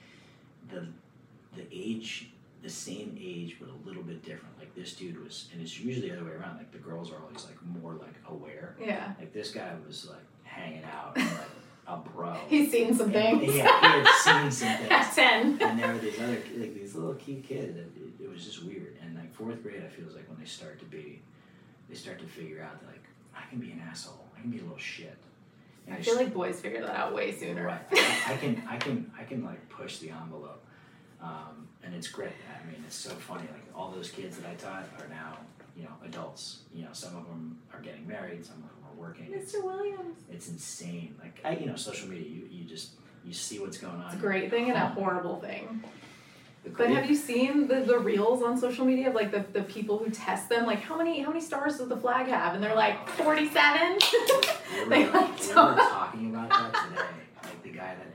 [0.71, 0.87] the
[1.57, 2.31] the age
[2.63, 4.57] the same age but a little bit different.
[4.59, 7.17] Like this dude was and it's usually the other way around, like the girls are
[7.27, 8.77] always like more like aware.
[8.81, 10.19] Yeah, Like this guy was like
[10.55, 11.41] hanging out and like
[11.87, 12.33] a bro.
[12.49, 13.57] he's seen some And- things.
[13.57, 14.91] Yeah, he had seen some things.
[14.91, 15.59] At ten.
[15.61, 17.77] And there were these other like these little cute kids.
[17.77, 17.91] It,
[18.23, 18.97] it, was just weird.
[19.03, 21.21] And like fourth grade, I feel is like when they start to be,
[21.89, 23.05] they start to figure out that like
[23.37, 24.25] I can be an asshole.
[24.37, 25.17] I can be a little shit.
[25.87, 27.65] And I they feel like boys figure that out way sooner.
[27.67, 27.81] Right.
[27.93, 30.65] I, I can I can I can like push the envelope.
[31.21, 32.33] Um, and it's great.
[32.51, 33.43] I mean, it's so funny.
[33.53, 35.39] Like all those kids that I taught are now,
[35.77, 36.61] you know, adults.
[36.75, 39.29] You know, some of them are getting married, some of them working.
[39.33, 39.65] It's, Mr.
[39.65, 40.19] Williams.
[40.31, 41.15] it's insane.
[41.21, 42.29] Like I, you know, social media.
[42.29, 42.91] You, you just
[43.25, 44.07] you see what's going on.
[44.07, 45.83] It's a great thing and a horrible thing.
[46.79, 49.99] But have you seen the, the reels on social media of like the, the people
[49.99, 50.65] who test them?
[50.65, 52.55] Like how many how many stars does the flag have?
[52.55, 53.99] And they're like forty seven.
[54.89, 57.03] They like don't- talking about that today.
[57.43, 58.07] Like the guy that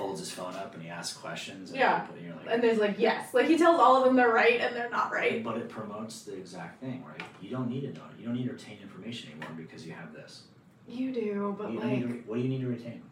[0.00, 1.70] holds his phone up and he asks questions.
[1.70, 2.06] And Yeah.
[2.18, 4.60] you you're like, and there's like yes, like he tells all of them they're right
[4.60, 5.42] and they're not right.
[5.44, 7.22] But it promotes the exact thing, right?
[7.40, 8.04] You don't need to know.
[8.18, 10.42] You don't need to retain information anymore because you have this.
[10.88, 13.02] You do, but You like to, what do you need to retain?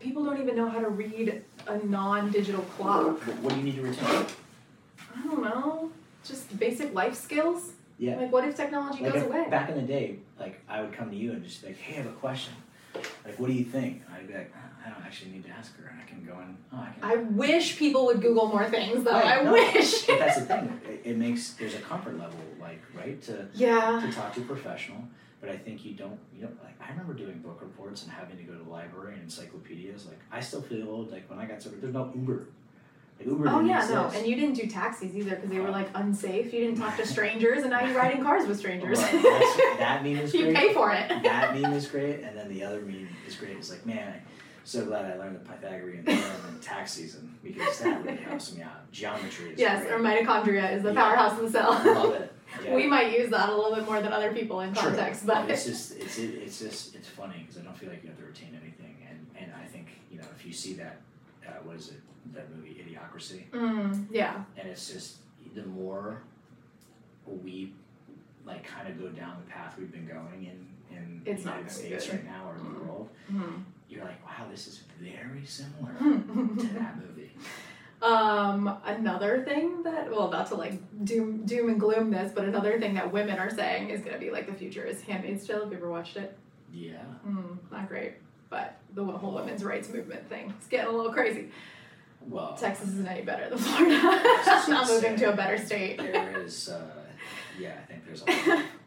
[0.00, 3.18] people don't even know how to read a non digital clock.
[3.26, 4.26] What, what do you need to retain?
[5.16, 5.90] I don't know.
[6.24, 7.72] Just basic life skills.
[7.98, 8.16] Yeah.
[8.16, 9.46] Like what if technology Like goes if- away?
[9.48, 11.94] back in the day, like I would come to you and just be like, "Hey,
[11.94, 12.52] I have a question.
[13.24, 15.50] Like, what do you think?" And I'd be like, ah, "I don't actually need to
[15.50, 17.18] ask her." I can go and oh, I can.
[17.18, 19.12] I wish people would Google more things though.
[19.12, 20.06] Right, I no, wish.
[20.06, 20.80] But that's the thing.
[20.88, 24.00] It, it makes there's a comfort level, like right, to yeah.
[24.04, 25.04] to talk to a professional.
[25.44, 26.74] But I think you don't, you don't like.
[26.80, 30.06] I remember doing book reports and having to go to the library and encyclopedias.
[30.06, 31.12] Like I still feel old.
[31.12, 32.46] Like when I got started, there's no Uber.
[33.18, 35.72] Like, Uber Oh yeah, no, and you didn't do taxis either because they were oh.
[35.72, 36.52] like unsafe.
[36.52, 38.98] You didn't talk to strangers, and now you're riding cars with strangers.
[39.00, 40.46] That's- that meme is great.
[40.46, 41.08] you pay for it.
[41.08, 43.58] that meme is great, and then the other meme is great.
[43.58, 44.22] It's like, man,
[44.64, 48.62] so glad I learned the Pythagorean theorem in tax season because that really helps me
[48.62, 48.90] out.
[48.92, 49.92] Geometry is Yes, great.
[49.92, 51.02] or mitochondria is the Yeah.
[51.02, 51.70] powerhouse of the cell.
[51.70, 52.30] Love it.
[52.62, 52.76] Yeah.
[52.76, 54.82] We might use that a little bit more than other people in True.
[54.82, 58.02] context, but it's just it's it, it's just it's funny because I don't feel like
[58.04, 61.00] you have to retain anything, and and I think you know if you see that
[61.44, 62.00] uh, what is it
[62.32, 65.16] that movie Idiocracy, mm, yeah, and it's just
[65.56, 66.20] the more
[67.26, 67.72] we
[68.46, 71.70] like kind of go down the path we've been going in in It's the United
[71.72, 72.14] States good.
[72.16, 72.86] right now or in the Mm.
[72.86, 73.62] world, Mhm.
[73.94, 77.32] You're like, wow, this is very similar to that movie.
[78.02, 80.74] Um, another thing that well, not to like
[81.04, 84.30] doom doom and gloom this, but another thing that women are saying is gonna be
[84.30, 85.60] like the future is Handmaid's Tale.
[85.60, 86.36] Have you ever watched it?
[86.72, 87.02] Yeah.
[87.26, 88.14] Mm, not great,
[88.50, 91.50] but the whole women's rights movement thing is getting a little crazy.
[92.28, 94.00] Well, Texas isn't any better than Florida.
[94.46, 95.98] was not moving to a better state.
[95.98, 96.82] there is, uh,
[97.58, 98.64] yeah, I think there's a lot of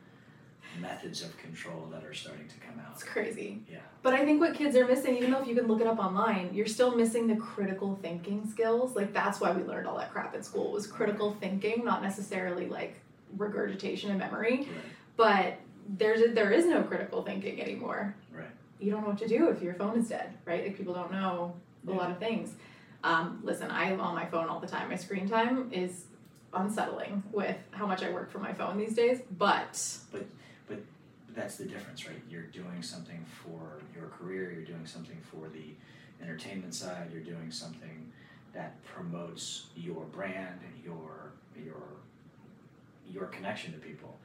[0.82, 2.94] methods of control that are starting to come out.
[2.94, 3.62] It's crazy.
[3.70, 3.80] Yeah.
[4.02, 6.00] But I think what kids are missing, even though if you can look it up
[6.00, 8.96] online, you're still missing the critical thinking skills.
[8.96, 12.68] Like that's why we learned all that crap at school was critical thinking, not necessarily
[12.68, 13.00] like
[13.36, 14.60] regurgitation and memory.
[14.60, 14.68] Right.
[15.16, 15.58] But
[15.98, 18.16] there's a, there is no critical thinking anymore.
[18.32, 18.46] Right.
[18.80, 20.64] You don't know what to do if your phone is dead, right?
[20.64, 21.54] Like people don't know
[21.88, 22.54] a lot of things.
[23.04, 24.90] Um, listen, I'm on my phone all the time.
[24.90, 26.06] My screen time is
[26.54, 29.22] unsettling with how much I work from my phone these days.
[29.38, 29.82] But
[31.38, 32.22] That's the difference, right?
[32.30, 35.76] You're doing something for your career, you're doing something for the
[36.24, 38.12] entertainment side, you're doing something
[38.54, 41.32] that promotes your brand, and your
[41.64, 41.84] your
[43.10, 44.18] your connection to people.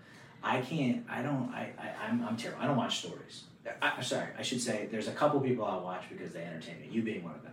[0.42, 2.62] I can't I don't I, I I'm I'm terrible.
[2.62, 3.44] I don't watch stories.
[3.82, 6.80] I, I'm sorry, I should say there's a couple people I watch because they entertain
[6.80, 7.52] me, you being one of them.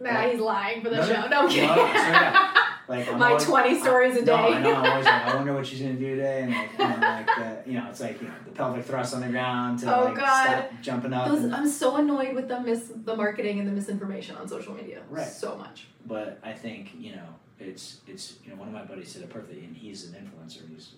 [0.00, 1.12] nah, he's lying for the No, no, show.
[1.12, 1.68] No, I'm no, kidding.
[1.68, 2.56] straight up.
[2.92, 4.26] Like I'm my always- 20 stories a day.
[4.26, 4.74] No, I know.
[4.74, 7.26] I'm always like, I wonder what she's gonna do today, and like, you know, like
[7.64, 10.04] the, you know, it's like you know, the pelvic thrust on the ground to Oh,
[10.04, 10.44] like God.
[10.46, 11.28] stop jumping up.
[11.28, 14.74] Those, and- I'm so annoyed with the mis the marketing and the misinformation on social
[14.74, 15.02] media.
[15.08, 15.26] Right.
[15.26, 15.86] So much.
[16.06, 17.26] but I think you know,
[17.58, 20.60] it's it's you know, one of my buddies said it perfectly, and he's an influencer.
[20.60, 20.92] and He's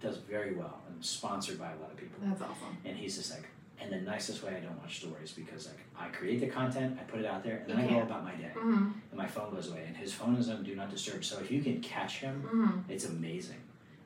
[0.00, 2.18] does very well and sponsored by a lot of people.
[2.24, 2.76] That's awesome.
[2.84, 3.44] And he's just like,
[3.82, 7.04] and the nicest way I don't watch stories because like I create the content, I
[7.04, 8.10] put it out there, and then You I go can't.
[8.10, 8.76] about my day, Mm-hmm.
[9.10, 11.24] and my phone goes away, and his phone is on do not disturb.
[11.24, 12.90] So if you can catch him Mm-hmm.
[12.92, 13.56] It's amazing.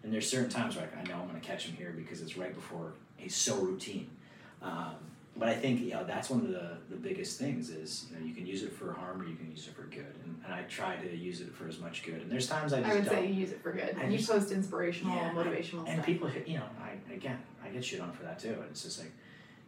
[0.03, 2.21] And there's certain times where like, I know I'm going to catch him here because
[2.23, 4.09] it's right before he's so routine.
[4.63, 4.95] Um,
[5.39, 8.25] but I think you know that's one of the, the biggest things is you know
[8.25, 10.55] you can use it for harm or you can use it for good, and, and
[10.55, 12.23] I try to use it for as much good.
[12.23, 13.15] And there's times I just I would don't.
[13.15, 13.97] say you use it for good.
[14.01, 16.07] And you just- post inspirational Yeah, and motivational and stuff.
[16.07, 18.99] people, you know, I again I get shit on for that too, and it's just
[18.99, 19.13] like,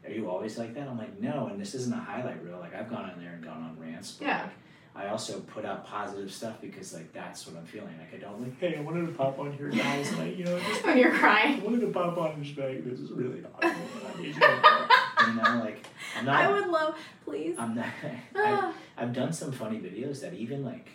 [0.04, 0.88] are you always like that?
[0.88, 2.58] I'm like, no, and this isn't a highlight reel.
[2.58, 4.12] Like I've gone on there and gone on rants.
[4.12, 4.42] But Yeah.
[4.42, 4.50] Like,
[4.96, 7.94] I also put out positive stuff because like that's what I'm feeling.
[7.98, 10.12] Like I don't like, hey, I wanted to pop on here, guys.
[10.16, 11.60] Like you know, just when you're crying.
[11.60, 13.70] I wanted to pop on and just be like, this is really awesome.
[14.18, 14.42] I need you
[15.28, 15.86] you know, like
[16.18, 16.40] I'm not.
[16.42, 17.54] I would love, please.
[17.58, 17.86] I'm not.
[18.04, 18.72] I've, Ah.
[18.96, 20.88] I've done some funny videos that even like.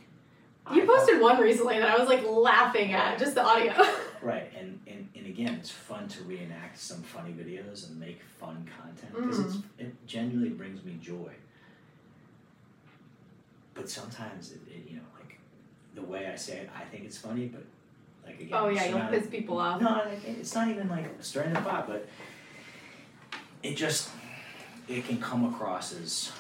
[0.66, 3.74] I you thought- posted one recently that I was like laughing at, just the audio.
[4.24, 8.68] Right, and, and, and again, it's fun to reenact some funny videos and make fun
[8.80, 9.82] content because Mm-hmm.
[9.86, 11.32] it genuinely brings me joy.
[13.74, 15.40] But sometimes it, it you know like
[15.96, 17.64] the way I say it, I think it's funny, but
[18.26, 19.82] like again, oh yeah, you'll piss people off.
[19.82, 22.08] No, it's not even like stirring the pot, but
[23.64, 24.10] it just
[24.88, 26.32] it can come across as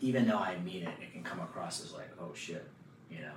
[0.00, 2.66] even though I mean it, it can come across as like oh shit,
[3.10, 3.32] you know.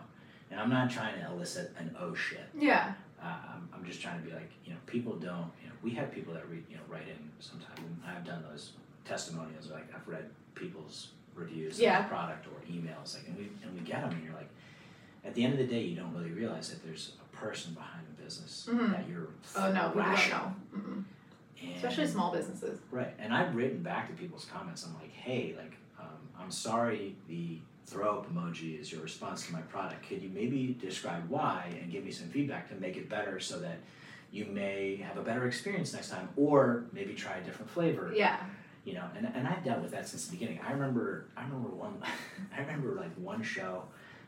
[0.52, 2.48] And I'm not trying to elicit an oh shit.
[2.58, 2.94] Yeah.
[3.22, 5.92] Uh, I'm, I'm just trying to be like, you know, people don't, you know, we
[5.92, 8.72] have people that read, you know, write in sometimes, and I've done those
[9.06, 12.00] testimonials, like I've read people's reviews Yeah.
[12.00, 14.50] of the product or emails, like, and we, and we get them, and you're like,
[15.26, 18.06] at the end of the day, you don't really realize that there's a person behind
[18.08, 18.92] the business Mhm.
[18.92, 19.96] that you're Oh no, don't
[20.30, 20.54] know.
[21.62, 22.80] And- Especially small businesses.
[22.90, 24.86] Right, and I've written back to people's comments.
[24.86, 26.08] I'm like, hey, like, um,
[26.40, 27.60] I'm sorry the
[27.90, 30.08] throw up emoji is your response to my product.
[30.08, 33.60] Could you maybe describe why and give me some feedback to make it better so
[33.60, 33.80] that
[34.32, 38.12] you may have a better experience next time, or maybe try a different flavor.
[38.16, 38.38] Yeah.
[38.86, 40.60] You know, and, and I've dealt with that since the beginning.
[40.68, 41.96] I remember, I remember one,
[42.56, 43.84] I remember like one show.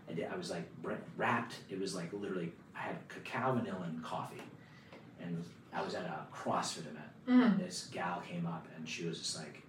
[0.10, 0.28] I did.
[0.34, 0.68] I was like
[1.16, 1.56] wrapped.
[1.70, 2.52] It was like literally.
[2.76, 4.42] I had cacao, vanilla, and coffee,
[5.22, 6.98] and I was at a CrossFit event
[7.30, 7.46] Mm.
[7.52, 9.61] and this gal came up and she was just like,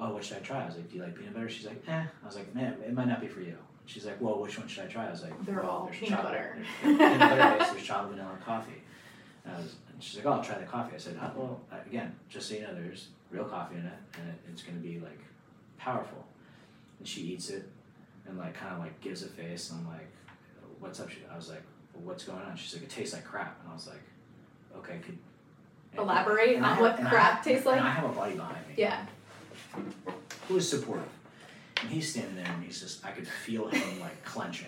[0.00, 1.82] "Oh, what should I try?" I was like, "Do you like peanut butter?" She's like,
[1.88, 1.92] "Eh."
[2.22, 4.68] I was like, "Man, it might not be for you." She's like, "Well, which one
[4.68, 7.18] should I try?" I was like, They're well, all there's peanut chocolate- butter." there's peanut
[7.20, 7.72] butter.
[7.72, 8.82] There's chocolate, vanilla, and coffee."
[9.44, 11.60] And, I was, and she's like, "Oh, I'll try the coffee." I said, oh, "Well,
[11.86, 14.86] again, just so you know, there's real coffee in it, and it, it's going to
[14.86, 15.20] be like
[15.78, 16.24] powerful."
[16.98, 17.68] And she eats it,
[18.26, 20.08] and like kind of like gives a face, and I'm like,
[20.78, 21.10] what's up?
[21.10, 21.62] She, I was like,
[21.94, 22.56] well, what's going on?
[22.56, 23.58] She's like, it tastes like crap.
[23.62, 24.02] And I was like,
[24.78, 25.18] okay, could
[25.98, 27.80] Elaborate on have- what crap have- tastes like?
[27.80, 29.04] I have a body behind me Yeah.
[30.48, 31.08] Who was supportive.
[31.80, 34.66] And he's standing there and he's just, I could feel him like clenching.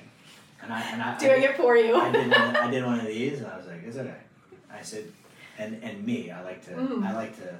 [0.62, 1.96] And I, and I, I Doing did- it for you.
[1.96, 4.14] I did, one, I did one of these and I was like, it's okay.
[4.72, 5.04] I said,
[5.58, 7.04] and, and me, I like to, Mm.
[7.06, 7.54] I like to,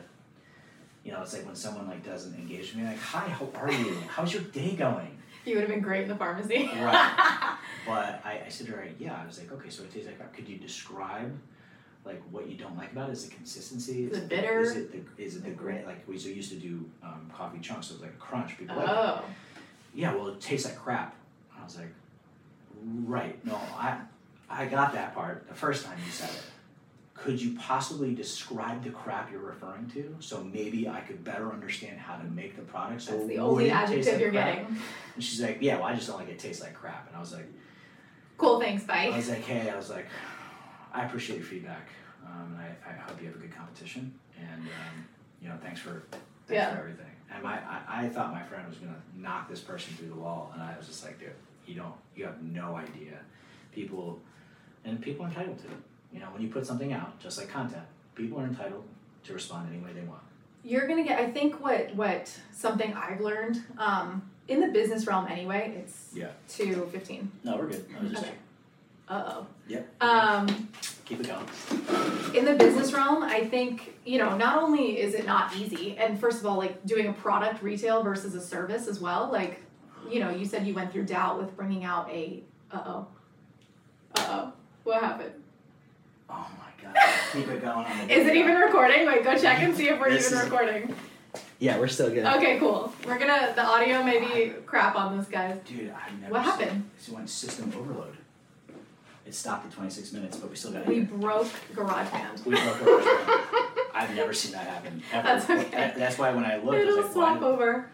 [1.05, 3.71] you know, it's like when someone like doesn't engage with me, like, hi, how are
[3.71, 3.97] you?
[4.09, 5.19] How's your day going?
[5.45, 6.71] You would have been great in the pharmacy.
[6.75, 7.57] Right.
[7.85, 10.17] But I, I said to her, yeah, I was like, okay, so it tastes like
[10.17, 10.33] crap.
[10.33, 11.37] Could you describe
[12.05, 13.13] like what you don't like about it?
[13.13, 14.05] Is the consistency?
[14.05, 14.61] Is it it- bitter?
[14.61, 15.85] Is it the, is it the grain?
[15.87, 18.59] Like we so used to do um, coffee chunks, so it was like a crunch.
[18.59, 19.23] People like, oh.
[19.95, 21.15] yeah, well, it tastes like crap.
[21.53, 21.93] And I was like,
[23.07, 23.99] right, no, I,
[24.51, 26.43] I got that part the first time you said it.
[27.15, 32.01] Could you possibly describe the crap you're referring to, so maybe I could better understand
[32.01, 33.03] how to make the product?
[33.03, 34.57] So That's the only adjective like you're crap?
[34.57, 34.77] getting.
[35.15, 37.07] And she's like, yeah, well, I just don't like it tastes like crap.
[37.07, 37.47] And I was like,
[38.39, 39.17] Cool, thanks, I bye.
[39.17, 40.07] was like, hey, I was like,
[40.93, 41.89] I appreciate your feedback,
[42.27, 45.05] um, and I, I hope you have a good competition, and um,
[45.41, 46.73] you know, thanks for thanks Yeah.
[46.75, 47.07] for everything.
[47.33, 50.51] And my, I, I thought my friend was gonna knock this person through the wall,
[50.55, 51.31] and I was just like, dude,
[51.67, 53.19] you don't, you have no idea.
[53.75, 54.21] People,
[54.85, 55.77] and people are entitled to it.
[56.13, 57.85] You know, when you put something out, just like content,
[58.15, 58.85] people are entitled
[59.25, 60.21] to respond any way they want.
[60.63, 61.19] You're gonna get.
[61.19, 65.75] I think what what something I've learned um, in the business realm anyway.
[65.83, 66.29] It's Yeah.
[66.49, 67.33] two fifteen.
[67.43, 67.87] No, we're good.
[67.99, 68.35] I was just Okay.
[69.09, 69.47] Uh oh.
[69.69, 70.03] Yep.
[70.03, 70.69] Um,
[71.05, 72.35] keep it going.
[72.35, 76.19] in the business realm, I think, you know, not only is it not easy, and
[76.19, 79.61] first of all, like doing a product retail versus a service as well, like,
[80.09, 83.07] you know, you said you went through doubt with bringing out a, uh oh,
[84.17, 84.53] uh oh,
[84.85, 85.33] what happened?
[86.31, 86.97] Oh my god.
[87.33, 89.07] keep it going on Is it even recording?
[89.07, 90.95] Wait, go check and see if we're even recording.
[91.59, 92.25] Yeah, we're still good.
[92.27, 92.93] Okay, cool.
[93.07, 95.59] We're gonna, the audio maybe crap on this, guys.
[95.65, 96.91] Dude, I've never What seen- happened?
[97.07, 98.17] It went system overload.
[99.33, 101.11] It stopped at 26 minutes, but we still got We it.
[101.19, 102.45] broke GarageBand.
[102.45, 103.09] We broke first
[103.95, 105.03] I've never seen that happen.
[105.11, 105.27] Ever.
[105.27, 105.95] That's okay.
[105.97, 107.47] That's why when I looked, I was like, swap why?
[107.47, 107.91] over.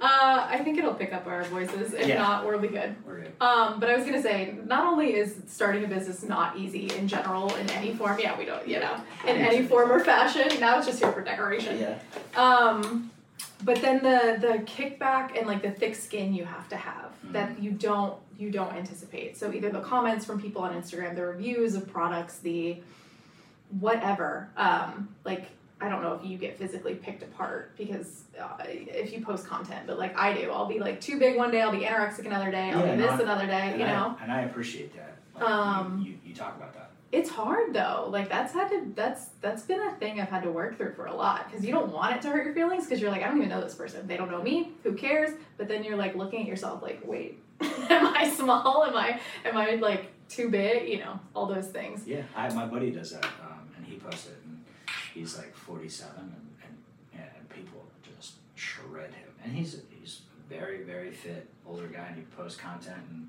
[0.00, 1.92] Uh, I think it'll pick up our voices.
[1.94, 2.18] If Yeah.
[2.18, 2.96] not, we'll be good.
[3.06, 3.32] We're good.
[3.40, 7.06] Um, but I was gonna say, not only is starting a business not easy in
[7.06, 8.96] general in any form, yeah, we don't, you know,
[9.28, 10.58] in any form or fashion.
[10.58, 11.78] Now it's just here for decoration.
[11.78, 11.98] Yeah.
[12.36, 13.12] Um,
[13.62, 17.32] but then the the kickback and like the thick skin you have to have Mm.
[17.32, 19.36] that you don't you don't anticipate.
[19.38, 22.78] So either the comments from people on Instagram, the reviews of products, the
[23.80, 24.48] whatever.
[24.56, 25.46] Um, like
[25.80, 29.86] I don't know if you get physically picked apart because uh, if you post content,
[29.86, 32.50] but like I do, I'll be like too big one day, I'll be anorexic another
[32.50, 34.16] day, I'll Yeah, be this I- another day, you I, know.
[34.22, 35.16] and I appreciate that.
[35.34, 36.90] Like, Um, you, you, you talk about that.
[37.14, 38.08] It's hard though.
[38.10, 41.06] Like that's had to that's that's been a thing I've had to work through for
[41.06, 43.28] a lot because you don't want it to hurt your feelings because you're like I
[43.28, 44.04] don't even know this person.
[44.08, 44.72] They don't know me.
[44.82, 45.30] Who cares?
[45.56, 48.84] But then you're like looking at yourself like, wait, am I small?
[48.84, 50.88] Am I am I like too big?
[50.88, 52.04] You know, all those things.
[52.04, 54.64] Yeah, I, my buddy does that, um, and he posts it, and
[55.14, 56.32] he's like 47, and,
[56.64, 59.28] and, and people just shred him.
[59.44, 63.28] And he's he's very, very fit, older guy, and he posts content and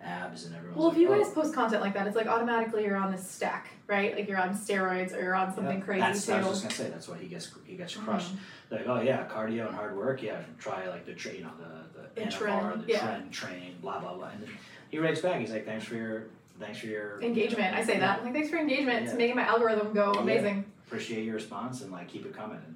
[0.00, 1.18] abs, and everyone's Well, if like, you oh.
[1.18, 4.14] guys post content like that, it's like automatically you're on this stack, right?
[4.14, 6.32] Like you're on steroids or you're on something Yeah, crazy that's, too.
[6.32, 8.34] I was just gonna say that's why he gets he gets crushed.
[8.34, 8.38] Mhm.
[8.70, 10.22] Like, oh yeah, cardio and hard work.
[10.22, 13.00] Yeah, try like the tra- you know the the, The NFR, trend, the yeah.
[13.00, 14.28] trend train, blah blah blah.
[14.28, 14.50] And then
[14.90, 15.40] he writes back.
[15.40, 16.24] He's like, thanks for your
[16.60, 17.74] thanks for your Engagement.
[17.74, 18.18] I say that.
[18.18, 19.04] I'm like, thanks for engagement.
[19.06, 20.20] It's making my algorithm go Yeah.
[20.20, 20.64] amazing.
[20.86, 22.58] Appreciate your response and like keep it coming.
[22.64, 22.74] And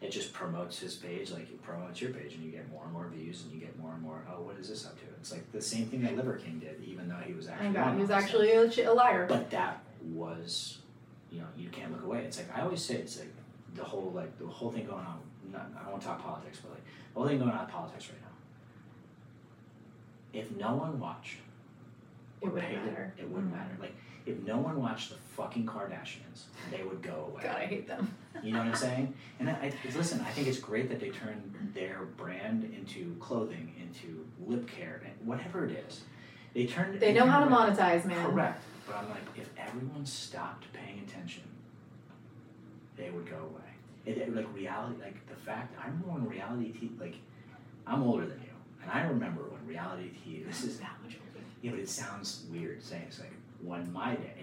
[0.00, 2.92] it just promotes his page, like it promotes your page, and you get more and
[2.92, 4.22] more views, and you get more and more.
[4.30, 5.04] Oh, what is this up to?
[5.20, 7.70] It's like the same thing that Liver King did, even though he was actually.
[7.70, 9.26] God, he was actually a, a liar.
[9.28, 9.82] But that
[10.12, 10.78] was,
[11.30, 12.24] you know, you can't look away.
[12.24, 13.32] It's like I always say, it's like
[13.74, 15.18] the whole like the whole thing going on.
[15.52, 16.82] Not, I don't want to talk politics, but like
[17.14, 20.38] the whole thing going on in politics right now.
[20.40, 21.36] If no one watched,
[22.42, 23.14] It wouldn't matter.
[23.16, 23.56] It, wouldn't Mhm.
[23.56, 23.76] matter.
[23.80, 23.94] Like
[24.26, 27.42] if no one watched the fucking Kardashians, they would go away.
[27.44, 28.12] God, I hate them.
[28.42, 29.14] You know what I'm saying?
[29.40, 30.20] And I, I listen.
[30.20, 35.26] I think it's great that they turn their brand into clothing, into lip care, and
[35.26, 36.02] whatever it is.
[36.54, 36.98] They turn.
[36.98, 38.24] They know how to monetize, man.
[38.26, 38.62] Correct.
[38.86, 41.42] But I'm like, if everyone stopped paying attention,
[42.96, 43.62] they would go away.
[44.06, 45.74] It, it- like reality, like the fact.
[45.82, 46.98] I remember when reality TV.
[47.00, 47.16] Like,
[47.86, 50.46] I'm older than you, and I remember when reality TV.
[50.48, 51.44] This is That much older.
[51.62, 54.42] yeah, but it sounds weird saying it's like when my day.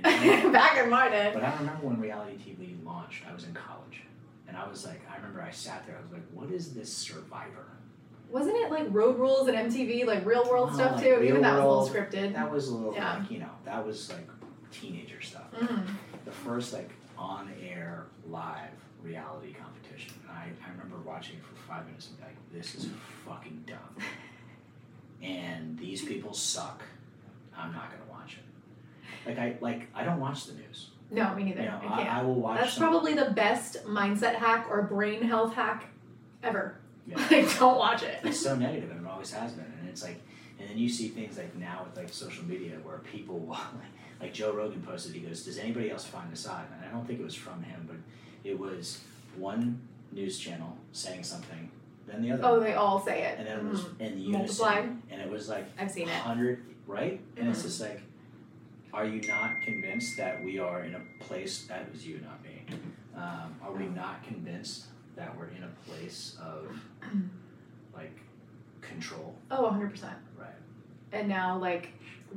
[0.51, 1.31] Back in my day.
[1.33, 3.23] but I remember when reality TV launched.
[3.29, 4.01] I was in college,
[4.47, 5.97] and I was like, I remember I sat there.
[5.97, 7.67] I was like, what is this Survivor?
[8.29, 11.21] Wasn't it like Road Rules and MTV, like real world Oh, stuff like too?
[11.23, 12.33] Even that was a little scripted.
[12.33, 13.17] That was a little Yeah.
[13.19, 14.27] like you know that was like
[14.71, 15.45] teenager stuff.
[15.55, 15.85] Mhm.
[16.25, 18.71] the first like on air live
[19.03, 20.13] reality competition.
[20.27, 22.87] And I, I remember watching it for five minutes and be like, this is
[23.27, 23.77] fucking dumb.
[25.21, 26.81] And these people suck.
[27.57, 28.42] I'm not gonna watch it.
[29.25, 30.89] Like I like I don't watch the news.
[31.11, 31.61] No, me neither.
[31.61, 32.09] You know, I I, can't.
[32.15, 32.59] I will watch.
[32.59, 35.85] That's some- probably the best mindset hack or brain health hack
[36.41, 36.75] ever.
[37.07, 37.17] Yeah.
[37.31, 38.19] Like, don't watch it.
[38.23, 39.65] It's so negative, and it always has been.
[39.79, 40.21] And it's like,
[40.59, 43.59] and then you see things like now with like social media where people, like,
[44.21, 47.05] like Joe Rogan posted, he goes, "Does anybody else find this odd?" And I don't
[47.05, 47.97] think it was from him, but
[48.49, 49.01] it was
[49.37, 51.69] one news channel saying something,
[52.07, 53.39] then the other, Oh, they all say it.
[53.39, 53.99] and then it was Mhm.
[53.99, 54.97] in unison, Multiplied.
[55.11, 56.13] and it was like I've seen it.
[56.13, 57.19] hundred, right?
[57.35, 57.63] And it's Mhm.
[57.63, 58.01] just like,
[58.93, 62.63] are you not convinced that we are in a place that was you, not me?
[63.15, 64.85] Um, are we not convinced
[65.15, 66.67] that we're in a place of
[67.93, 68.19] like
[68.81, 69.35] control?
[69.49, 70.03] Oh, 100%.
[70.37, 70.49] Right.
[71.11, 71.89] And now, like,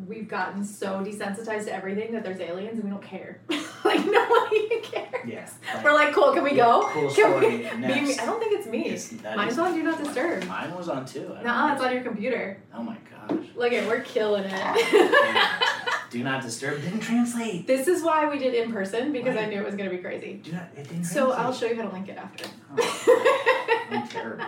[0.07, 3.41] we've gotten so desensitized to everything that there's aliens and we don't care.
[3.85, 5.25] like, no one even cares.
[5.27, 5.49] Yeah.
[5.85, 6.89] We're like, cool, can we yeah, go?
[6.91, 7.59] Cool Can we?
[7.79, 8.21] Next.
[8.21, 8.97] I don't think it's me.
[9.23, 10.45] That Mine's on Do Not Disturb.
[10.47, 11.37] Mine was on too.
[11.43, 12.63] Nah, it's on your computer.
[12.75, 13.47] Oh my gosh.
[13.57, 15.83] Look at, we're killing it.
[16.11, 17.67] Do not disturb didn't translate.
[17.67, 20.35] this is why we did in person because I knew it was gonna be crazy.
[20.43, 20.69] Do not.
[20.77, 22.45] It didn't So I'll show you how to link it after.
[22.77, 24.45] Oh, I'm terrible.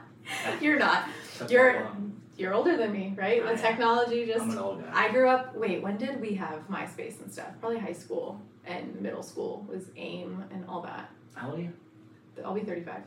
[0.60, 1.08] You're not.
[1.38, 2.08] Took You're- long.
[2.38, 3.42] You're older than me, right?
[3.42, 3.58] I The am.
[3.58, 4.40] technology just.
[4.42, 4.90] I'm an old guy.
[4.92, 5.54] I grew up.
[5.54, 7.48] Wait, when did we have MySpace and stuff?
[7.60, 11.10] Probably high school and middle school was AIM and all that.
[11.34, 11.72] How old are you?
[12.44, 13.02] I'll be 35.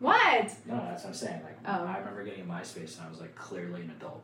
[0.00, 0.52] What?
[0.66, 1.42] No, that's what I'm saying.
[1.44, 1.84] Like Oh.
[1.86, 4.22] I remember getting a MySpace and I was like clearly an adult.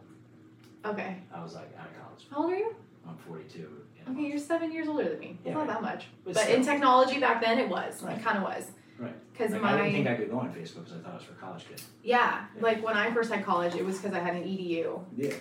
[0.84, 1.16] Okay.
[1.34, 2.26] I was like out of college.
[2.30, 2.74] How old are you?
[3.08, 3.68] I'm 42.
[4.10, 5.36] Okay, you're seven years older than me.
[5.38, 5.68] It's Yeah, not right.
[5.68, 6.06] that much.
[6.24, 8.02] But But in technology back then, it was.
[8.02, 8.70] It kind of was.
[8.98, 9.14] Right.
[9.32, 9.72] Because Like, my.
[9.74, 11.66] I didn't think I could go on Facebook because I thought it was for college
[11.68, 11.86] kids.
[12.02, 12.62] yeah, Yeah.
[12.62, 15.04] like when I first had college, it was because I had an EDU.
[15.16, 15.28] Yeah.
[15.30, 15.36] you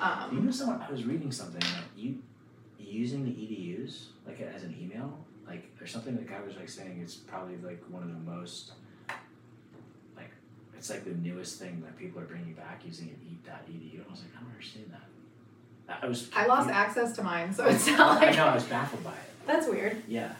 [0.00, 2.22] Um, know, someone I was reading something that you
[2.78, 5.16] using the EDUs like as an email,
[5.46, 6.16] like or something.
[6.16, 8.76] The guy was like saying it's probably like one of the most like
[10.80, 13.96] it's like the newest thing that people are bringing back using an e.edu.
[13.96, 15.98] And I was like, I don't understand that.
[16.02, 16.30] I- was.
[16.34, 18.30] I lost access to mine, so oh, it's not like.
[18.30, 18.46] I know.
[18.46, 19.46] I was baffled by it.
[19.46, 20.02] That's weird.
[20.08, 20.32] Yeah.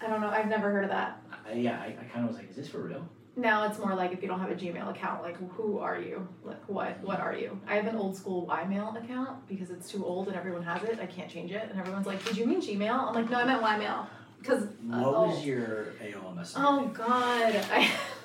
[0.00, 0.30] I don't know.
[0.30, 1.22] I've never heard of that.
[1.46, 1.80] I, yeah.
[1.80, 3.06] I, I kind of was like, is this for real?
[3.36, 6.26] Now it's more like if you don't have a Gmail account, like who are you?
[6.42, 7.60] Like what what are you?
[7.68, 10.98] I have an old school Ymail account because it's too old and everyone has it.
[11.00, 13.44] I can't change it, and everyone's like, "Did you mean Gmail?" I'm like, "No, I
[13.44, 14.06] meant Ymail."
[14.40, 16.66] Because What uh, oh, was your AOL messenger?
[16.66, 17.88] oh god, I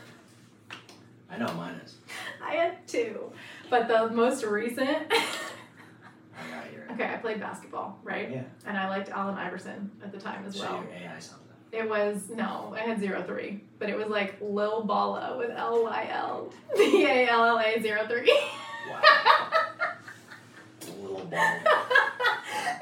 [1.34, 1.96] I know mine is.
[2.46, 3.32] I had two,
[3.70, 4.88] but the most recent.
[5.12, 6.92] I got your.
[6.92, 8.30] okay, I played basketball, right?
[8.32, 8.44] Yeah.
[8.66, 10.84] And I liked Allen Iverson at the time as So well.
[10.84, 11.40] your AI something.
[11.72, 15.84] It was no, I had zero three, but it was like Lil Bala with L
[15.84, 18.32] Y L B A L L A zero three.
[18.90, 19.02] Wow.
[21.02, 21.58] Little ball.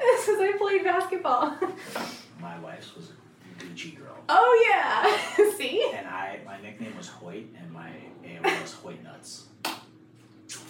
[0.00, 1.56] this is I played basketball.
[2.40, 4.16] My wife's was a Gucci girl.
[4.28, 5.50] Oh yeah.
[5.56, 5.90] See?
[5.94, 7.90] And I, my nickname was Hoyt, and my
[8.24, 9.46] AOL was Hoyt Nuts.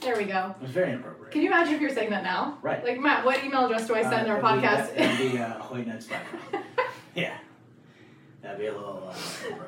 [0.00, 0.54] There we go.
[0.60, 1.32] It was very inappropriate.
[1.32, 2.58] Can you imagine if you're saying that now?
[2.60, 2.84] Right.
[2.84, 4.92] Like Matt, what email address do I send Uh, our podcast?
[4.96, 6.62] It'd be uh, HoytNuts.com.
[7.14, 7.36] Yeah.
[8.42, 9.14] That'd be a little uh.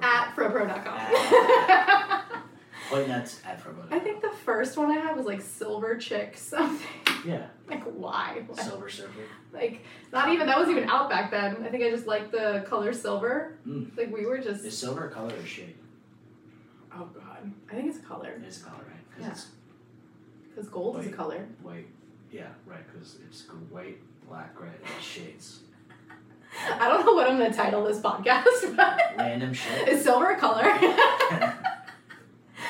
[0.02, 0.98] At fropro.com.
[2.90, 3.90] Hoyt Nuts at FroPro.
[3.90, 6.86] I think the first one I had was like silver chick something.
[7.26, 7.46] Yeah.
[7.70, 8.44] Like why?
[8.54, 9.08] Silver Surfer.
[9.52, 9.80] Like
[10.12, 11.64] not even that wasn't even out back then.
[11.64, 13.56] I think I just liked the color silver.
[13.66, 13.96] Mm.
[13.96, 15.74] Like we were just Is silver a color or shade?
[17.66, 17.72] God.
[17.72, 18.30] I think it's a color.
[18.30, 19.10] It is a color, right?
[19.10, 19.32] Because Yeah.
[19.32, 19.46] it's
[20.50, 21.46] Because gold is a color.
[21.62, 21.86] white.
[22.30, 22.80] Yeah, right.
[22.92, 23.98] Because it's white,
[24.28, 25.60] black, red, shades.
[26.80, 28.44] I don't know what I'm gonna title this podcast,
[28.76, 29.88] but Random shit.
[29.88, 30.62] is silver a color?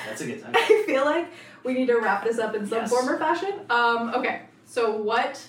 [0.07, 0.53] That's a good time.
[0.55, 1.29] I feel like
[1.65, 2.91] we need to wrap this up in some Yes.
[2.91, 3.53] form or fashion.
[3.71, 5.41] Um, okay, so what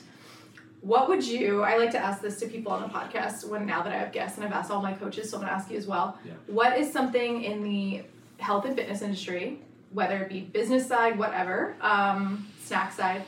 [0.81, 3.81] what would you I like to ask this to people on the podcast when now
[3.81, 5.77] that I have guests and I've asked all my coaches, so I'm gonna ask you
[5.77, 6.17] as well.
[6.25, 6.33] Yeah.
[6.47, 8.03] What is something in the
[8.39, 9.59] health and fitness industry,
[9.91, 13.23] whether it be business side, whatever, um, snack side,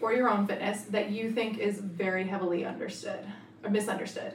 [0.00, 3.20] or your own fitness, that you think is very heavily understood
[3.62, 4.32] or misunderstood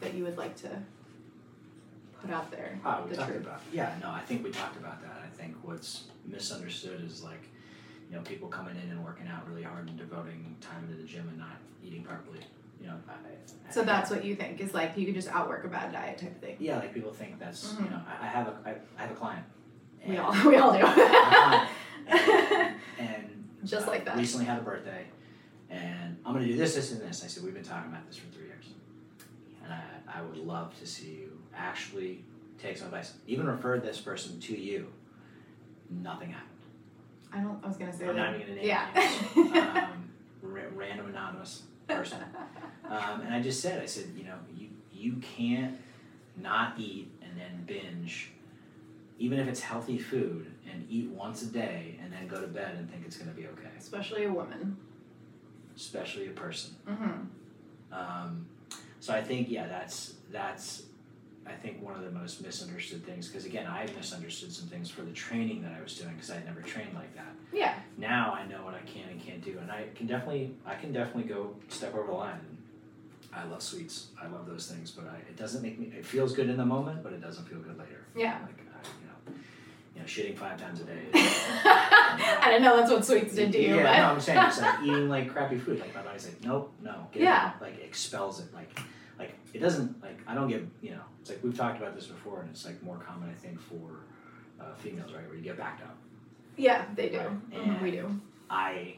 [0.00, 0.68] that you would like to
[2.20, 2.78] put out there?
[2.84, 3.42] Oh, we the talked truth.
[3.42, 3.60] about.
[3.72, 5.22] Yeah, no, I think we talked about that.
[5.24, 7.42] I think what's misunderstood is like,
[8.10, 11.04] you know, people coming in and working out really hard and devoting time to the
[11.04, 12.40] gym and not eating properly.
[12.80, 15.64] You know, I, I- So that's what you think is like you could just outwork
[15.64, 16.56] a bad diet type of thing.
[16.58, 17.84] yeah, like people think that's Mhm.
[17.84, 19.44] you know, I, I have a I, I have a client.
[20.06, 20.78] We all we all do.
[22.08, 24.16] and, and Just uh, like that.
[24.16, 25.04] Recently had a birthday,
[25.70, 27.22] and I'm gonna do this, this, and this.
[27.24, 28.66] I said we've been talking about this for three years,
[29.64, 32.24] and I, I would love to see you actually
[32.58, 33.14] take some advice.
[33.26, 34.86] Even refer this person to you.
[35.90, 36.48] Nothing happened.
[37.32, 37.62] I don't.
[37.62, 38.32] I was gonna say I'm that.
[38.32, 39.88] not even gonna name Yeah.
[39.92, 40.10] um,
[40.42, 42.18] ra- random anonymous person.
[42.88, 45.76] Um, and I just said, I said, you know, you you can't
[46.36, 48.30] not eat and then binge,
[49.18, 52.76] even if it's healthy food, and eat once a day and then go to bed
[52.76, 53.70] and think it's gonna be okay.
[53.78, 54.76] Especially a woman.
[55.76, 56.74] especially a person.
[56.88, 57.92] Mm-hmm.
[57.92, 58.46] Um,
[59.00, 60.82] so I think yeah, that's that's
[61.48, 65.02] I think one of the most misunderstood things because again I misunderstood some things for
[65.02, 67.32] the training that I was doing because I had never trained like that.
[67.52, 67.74] Yeah.
[67.96, 70.92] Now I know what I can and can't do, and I can definitely I can
[70.92, 72.40] definitely go step over the line.
[73.34, 74.08] I love sweets.
[74.20, 75.92] I love those things, but I, it doesn't make me.
[75.96, 78.04] It feels good in the moment, but it doesn't feel good later.
[78.16, 78.38] Yeah.
[78.42, 79.40] Like I, you know,
[79.94, 80.98] you know, shitting five times a day.
[81.12, 81.20] is-
[81.64, 84.60] I didn't know that's what sweets did to you, yeah, but no, I'm saying it's
[84.60, 85.78] like eating like crappy food.
[85.80, 87.50] Like my body's like, nope, no, get Yeah.
[87.54, 87.62] it.
[87.62, 88.52] Like expels it.
[88.54, 88.70] Like
[89.54, 90.02] it doesn't.
[90.02, 90.62] Like I don't get.
[90.82, 93.34] You know, it's like we've talked about this before, and it's like more common, I
[93.34, 94.00] think, for
[94.60, 95.96] uh, females, right, where you get backed up.
[96.56, 97.18] yeah, they do.
[97.18, 97.50] Right.
[97.52, 98.20] Mhm, we do.
[98.50, 98.96] I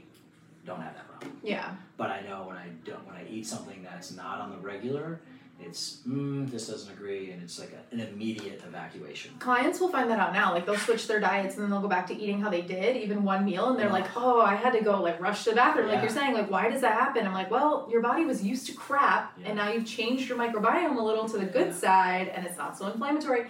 [0.64, 1.74] don't have that problem, Yeah.
[1.96, 5.20] but I know when I don't, when I eat something that's not on the regular,
[5.62, 9.32] it's mm, this doesn't agree, and it's like a, an immediate evacuation.
[9.38, 10.52] Clients will find that out now.
[10.52, 12.96] Like they'll switch their diets and then they'll go back to eating how they did,
[12.96, 15.56] even one meal, and they're like, "Oh, I had to go like rush to the
[15.56, 17.26] bathroom." Like you're saying, like, why does that happen?
[17.26, 19.48] I'm like, well, your body was used to crap, Yeah.
[19.48, 21.74] and now you've changed your microbiome a little to the good Yeah.
[21.74, 23.46] side, and it's not so inflammatory.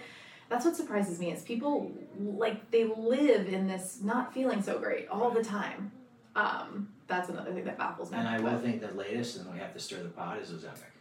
[0.49, 5.07] That's what surprises me is people like they live in this not feeling so great
[5.07, 5.91] all the time.
[6.35, 8.17] Um, that's another thing that baffles me.
[8.17, 10.91] And I will think the latest, and we have to stir the pot, is Ozempic,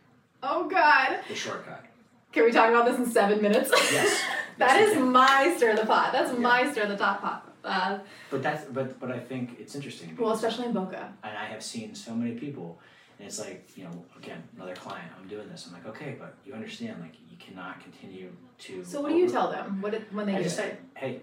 [0.42, 1.84] oh God, the shortcut.
[2.32, 3.70] can we talk about this in seven minutes?
[3.92, 4.22] Yes.
[4.58, 6.12] that Yes, is my stir the pot.
[6.12, 6.38] That's Yeah.
[6.38, 7.46] my stir the top pot.
[7.64, 7.98] Uh,
[8.30, 10.16] But that's but but I think it's interesting.
[10.18, 11.12] well, especially in Boca.
[11.22, 12.78] and I have seen so many people,
[13.18, 15.10] and it's like you know, again, another client.
[15.20, 15.66] I'm doing this.
[15.66, 18.30] I'm like, okay, but you understand, like, you cannot continue
[18.60, 18.82] to.
[18.84, 19.82] So what do you over- tell them?
[19.82, 21.20] What it, when they I just say, hey.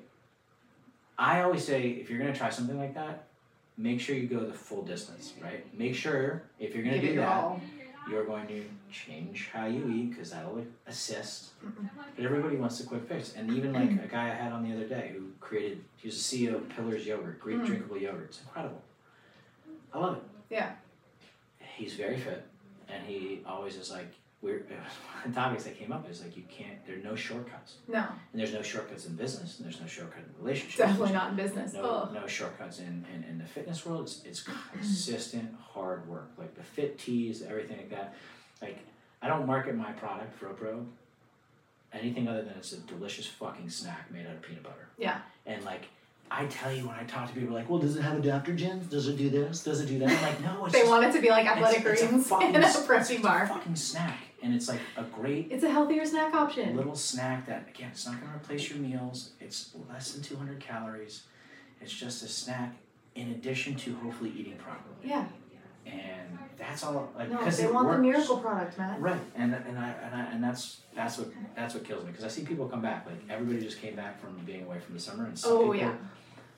[1.20, 3.24] I always say, if you're gonna try something like that,
[3.76, 5.65] make sure you go the full distance, right?
[5.76, 7.59] Make sure if you're gonna Give do your that, all.
[8.10, 11.49] You're going to change how you eat because that'll assist.
[12.16, 14.74] But everybody wants a quick fix, and even like a guy I had on the
[14.76, 17.66] other day who created, he was a CEO of Pillars Yogurt, Greek Mm.
[17.66, 18.26] drinkable yogurt.
[18.30, 18.82] It's incredible.
[19.93, 20.24] I love it.
[20.49, 20.72] Yeah.
[21.76, 22.43] He's very fit,
[22.89, 24.12] and he always is like,
[24.42, 24.78] we're one
[25.26, 26.86] of the topics that came up is like you can't.
[26.86, 28.00] There are no shortcuts, No,
[28.32, 30.78] and there's no shortcuts in business, and there's no shortcut in relationships.
[30.78, 31.74] definitely not in business.
[31.74, 34.04] No, Oh, no shortcuts in, in, in the fitness world.
[34.04, 36.30] It's, it's consistent hard work.
[36.38, 38.16] Like the fit tees, everything like that.
[38.62, 38.78] Like
[39.22, 40.86] I don't market my product, FroPro,
[41.94, 44.88] anything other than it's a delicious fucking snack made out of peanut butter.
[44.98, 45.20] Yeah.
[45.46, 45.86] And like
[46.30, 48.90] I tell you when I talk to people, like, well, does it have adaptogens?
[48.90, 49.64] Does it do this?
[49.64, 50.10] Does it do that?
[50.10, 52.54] I'm like, no, it's they just, want it to be like athletic a greens fucking
[52.56, 53.44] in a protein bar.
[53.44, 54.18] a fucking snack,
[54.48, 56.76] and it's like a great It's a healthier snack option.
[56.76, 60.60] little snack that again it's not going to replace your meals it's less than 200
[60.60, 61.24] calories
[61.82, 62.74] it's just a snack
[63.16, 65.26] in addition to hopefully eating properly Yeah.
[65.86, 67.98] and that's all like No, because they it want works.
[67.98, 69.02] the miracle product, man.
[69.02, 72.24] right and and I, and I and that's that's what that's what kills me because
[72.24, 75.00] i see people come back like everybody just came back from being away from the
[75.02, 75.93] summer and some Oh people yeah.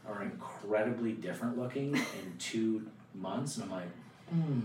[0.07, 3.89] are incredibly different looking in two months and i'm like
[4.29, 4.59] hmm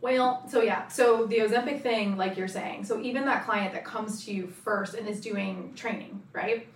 [0.00, 3.84] Well, so yeah, so the Ozempic thing, like you're saying, so even that client that
[3.84, 6.68] comes to you first and is doing training, right?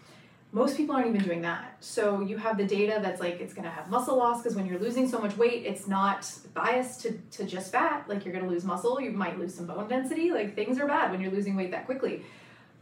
[0.51, 1.77] Most people aren't even doing that.
[1.81, 4.81] So you have the data that's like it's gonna have muscle loss because when you're
[4.81, 8.07] losing so much weight, it's not biased to, to just fat.
[8.09, 10.31] Like you're gonna lose muscle, you might lose some bone density.
[10.31, 12.25] Like things are bad when you're losing weight that quickly.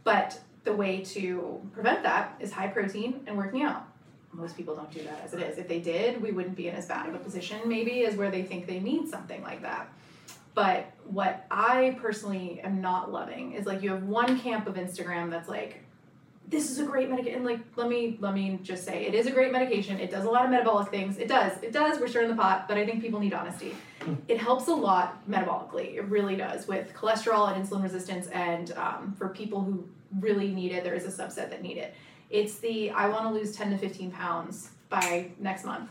[0.03, 3.87] But the way to prevent that is high protein and working out.
[4.33, 5.57] Most people don't do that as it is.
[5.57, 8.31] If they did, we wouldn't be in as bad of a position, maybe, as where
[8.31, 9.91] they think they need something like that.
[10.53, 15.29] But what I personally am not loving is like you have one camp of Instagram
[15.29, 15.83] that's like,
[16.47, 17.37] this is a great medication.
[17.37, 19.99] And like, let me let me just say, it is a great medication.
[19.99, 21.17] It does a lot of metabolic things.
[21.17, 21.53] It does.
[21.63, 21.99] It does.
[21.99, 23.73] We're stirring the pot, but I think people need honesty.
[24.27, 25.95] it helps a lot metabolically.
[25.95, 29.87] It really does with cholesterol and insulin resistance, and um, for people who
[30.19, 31.95] really need it, there is a subset that need it.
[32.29, 35.89] It's the I want to lose ten to fifteen pounds by next month.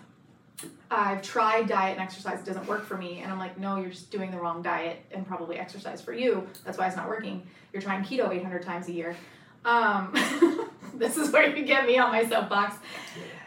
[0.90, 3.20] I've tried diet and exercise, it doesn't work for me.
[3.20, 6.46] And I'm like, no, you're just doing the wrong diet and probably exercise for you.
[6.64, 7.46] That's why it's not working.
[7.72, 9.16] You're trying keto 800 times a year.
[9.64, 10.12] Um,
[10.94, 12.76] this is where you get me on my soapbox.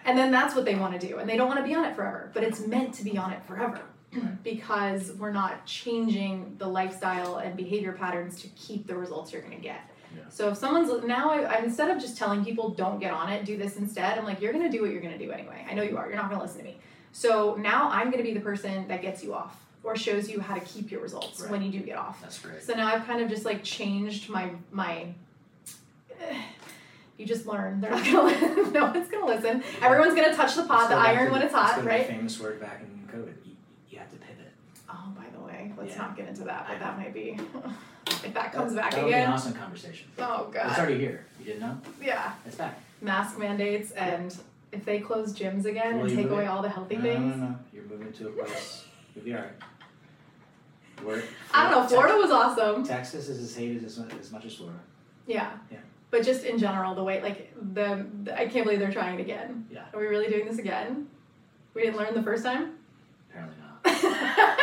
[0.05, 1.17] And then that's what they want to do.
[1.17, 3.31] And they don't want to be on it forever, but it's meant to be on
[3.31, 3.81] it forever
[4.43, 9.55] because we're not changing the lifestyle and behavior patterns to keep the results you're going
[9.55, 9.89] to get.
[10.15, 10.23] Yeah.
[10.29, 13.45] So if someone's now, I, I, instead of just telling people don't get on it,
[13.45, 14.17] do this instead.
[14.17, 15.65] I'm like, you're going to do what you're going to do anyway.
[15.69, 16.07] I know you are.
[16.07, 16.77] You're not going to listen to me.
[17.13, 20.39] So now I'm going to be the person that gets you off or shows you
[20.41, 21.51] how to keep your results Right.
[21.51, 22.21] when you do get off.
[22.21, 25.07] that's great So now I've kind of just like changed my my.
[27.15, 27.79] You just learn.
[27.79, 28.23] They're not gonna.
[28.23, 28.73] Listen.
[28.73, 29.63] no one's gonna listen.
[29.83, 32.07] Everyone's gonna touch the pot, the iron to- when it's hot, right?
[32.07, 33.55] the famous word back in covid you,
[33.91, 34.51] you have to pivot
[34.89, 36.01] Oh, by the way, let's Yeah.
[36.01, 36.65] not get into that.
[36.67, 37.37] But that might be
[38.07, 38.99] if that comes back again.
[39.01, 40.71] that would be an awesome conversation Oh god.
[40.71, 44.35] it's already here you didn't know Yeah, it's back mask mandates and
[44.73, 47.35] if they close gyms again Well, and take away all the healthy no, things.
[47.37, 47.59] no no no.
[47.73, 49.51] you're moving to a place you'll be all right
[51.05, 51.87] We're, I don't know.
[51.87, 52.83] Florida was awesome.
[52.85, 54.79] Texas is as hated as, as much as Florida.
[55.27, 55.51] Yeah.
[55.71, 55.79] Yeah.
[56.11, 59.21] But just in general, the way like the, the I can't believe they're trying it
[59.21, 59.65] again.
[59.71, 59.83] Yeah.
[59.93, 61.07] Are we really doing this again?
[61.73, 62.75] We didn't learn the first time.
[63.29, 63.79] Apparently not.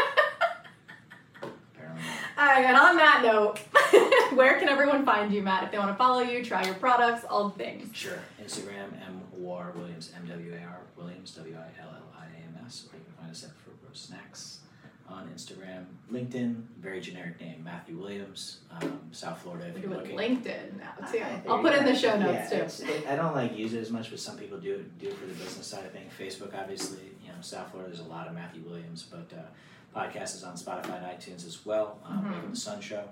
[1.42, 2.28] Apparently not.
[2.38, 3.58] All right, and on that note,
[4.36, 5.64] where can everyone find you, Matt?
[5.64, 7.94] If they want to follow you, try your products, all the things.
[7.94, 8.18] Sure.
[8.42, 9.20] Instagram, M
[9.51, 12.86] War Williams, M W A R Williams, W I L L I A M S,
[12.92, 14.61] or you can find us at FroPro Snacks
[15.09, 15.86] on Instagram.
[16.12, 19.66] LinkedIn, very generic name, Matthew Williams, um, South Florida.
[19.66, 20.36] If We're you're doing looking.
[20.44, 21.18] LinkedIn now too.
[21.18, 22.86] I, I'll put it in the show yeah, notes too.
[22.86, 25.16] it- I don't like use it as much, but some people do it do it
[25.18, 26.12] for the business side of things.
[26.16, 30.36] Facebook, obviously, you know, South Florida, there's a lot of Matthew Williams, but uh, podcast
[30.36, 31.98] is on Spotify and iTunes as well.
[32.07, 32.51] Um, Mhm.
[32.51, 33.03] The Sun Show,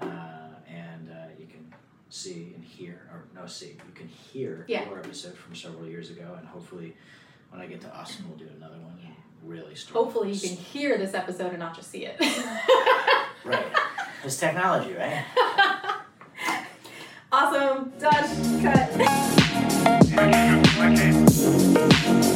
[0.00, 0.06] uh,
[0.68, 1.74] and uh, you can
[2.12, 4.84] see and hear, or no, see, you can hear Yeah.
[4.88, 6.94] your episode from several years ago, and hopefully,
[7.50, 8.98] when I get to Austin, we'll do another one.
[9.04, 9.94] and Really start.
[9.96, 12.16] Hopefully you can hear this episode and not just see it.
[13.44, 13.66] Right.
[14.22, 15.24] It's technology, right?
[17.32, 17.92] awesome.
[17.98, 18.62] Done.
[18.62, 18.88] Cut.
[20.78, 22.31] Okay.